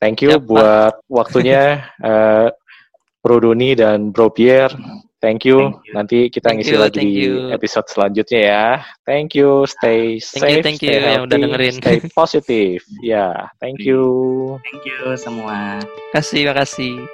Thank 0.00 0.24
you 0.24 0.40
yep, 0.40 0.48
buat 0.48 0.96
Pak. 0.96 1.12
waktunya 1.12 1.84
uh, 2.00 2.48
Bro 3.22 3.44
Doni 3.44 3.76
dan 3.76 4.10
Bro 4.16 4.32
Pierre. 4.32 4.72
Thank 5.20 5.44
you. 5.44 5.60
Thank 5.60 5.84
you. 5.84 5.92
Nanti 5.92 6.18
kita 6.32 6.48
thank 6.48 6.64
ngisi 6.64 6.74
you, 6.74 6.80
lagi 6.80 7.04
di 7.04 7.28
episode 7.52 7.84
selanjutnya 7.92 8.40
ya. 8.40 8.80
Thank 9.04 9.36
you. 9.36 9.68
Stay 9.68 10.16
thank 10.16 10.40
safe. 10.40 10.48
You, 10.48 10.64
thank 10.64 10.80
you 10.80 10.96
stay 10.96 11.04
yang 11.04 11.28
udah 11.28 11.36
dengerin. 11.36 11.76
Stay 11.76 12.00
positif. 12.18 12.88
ya, 13.04 13.04
yeah, 13.04 13.36
thank 13.60 13.84
you. 13.84 14.56
Thank 14.64 14.88
you 14.88 15.12
semua. 15.20 15.84
Terima 15.84 16.16
kasih, 16.16 16.48
terima 16.48 16.56
kasih. 16.56 17.04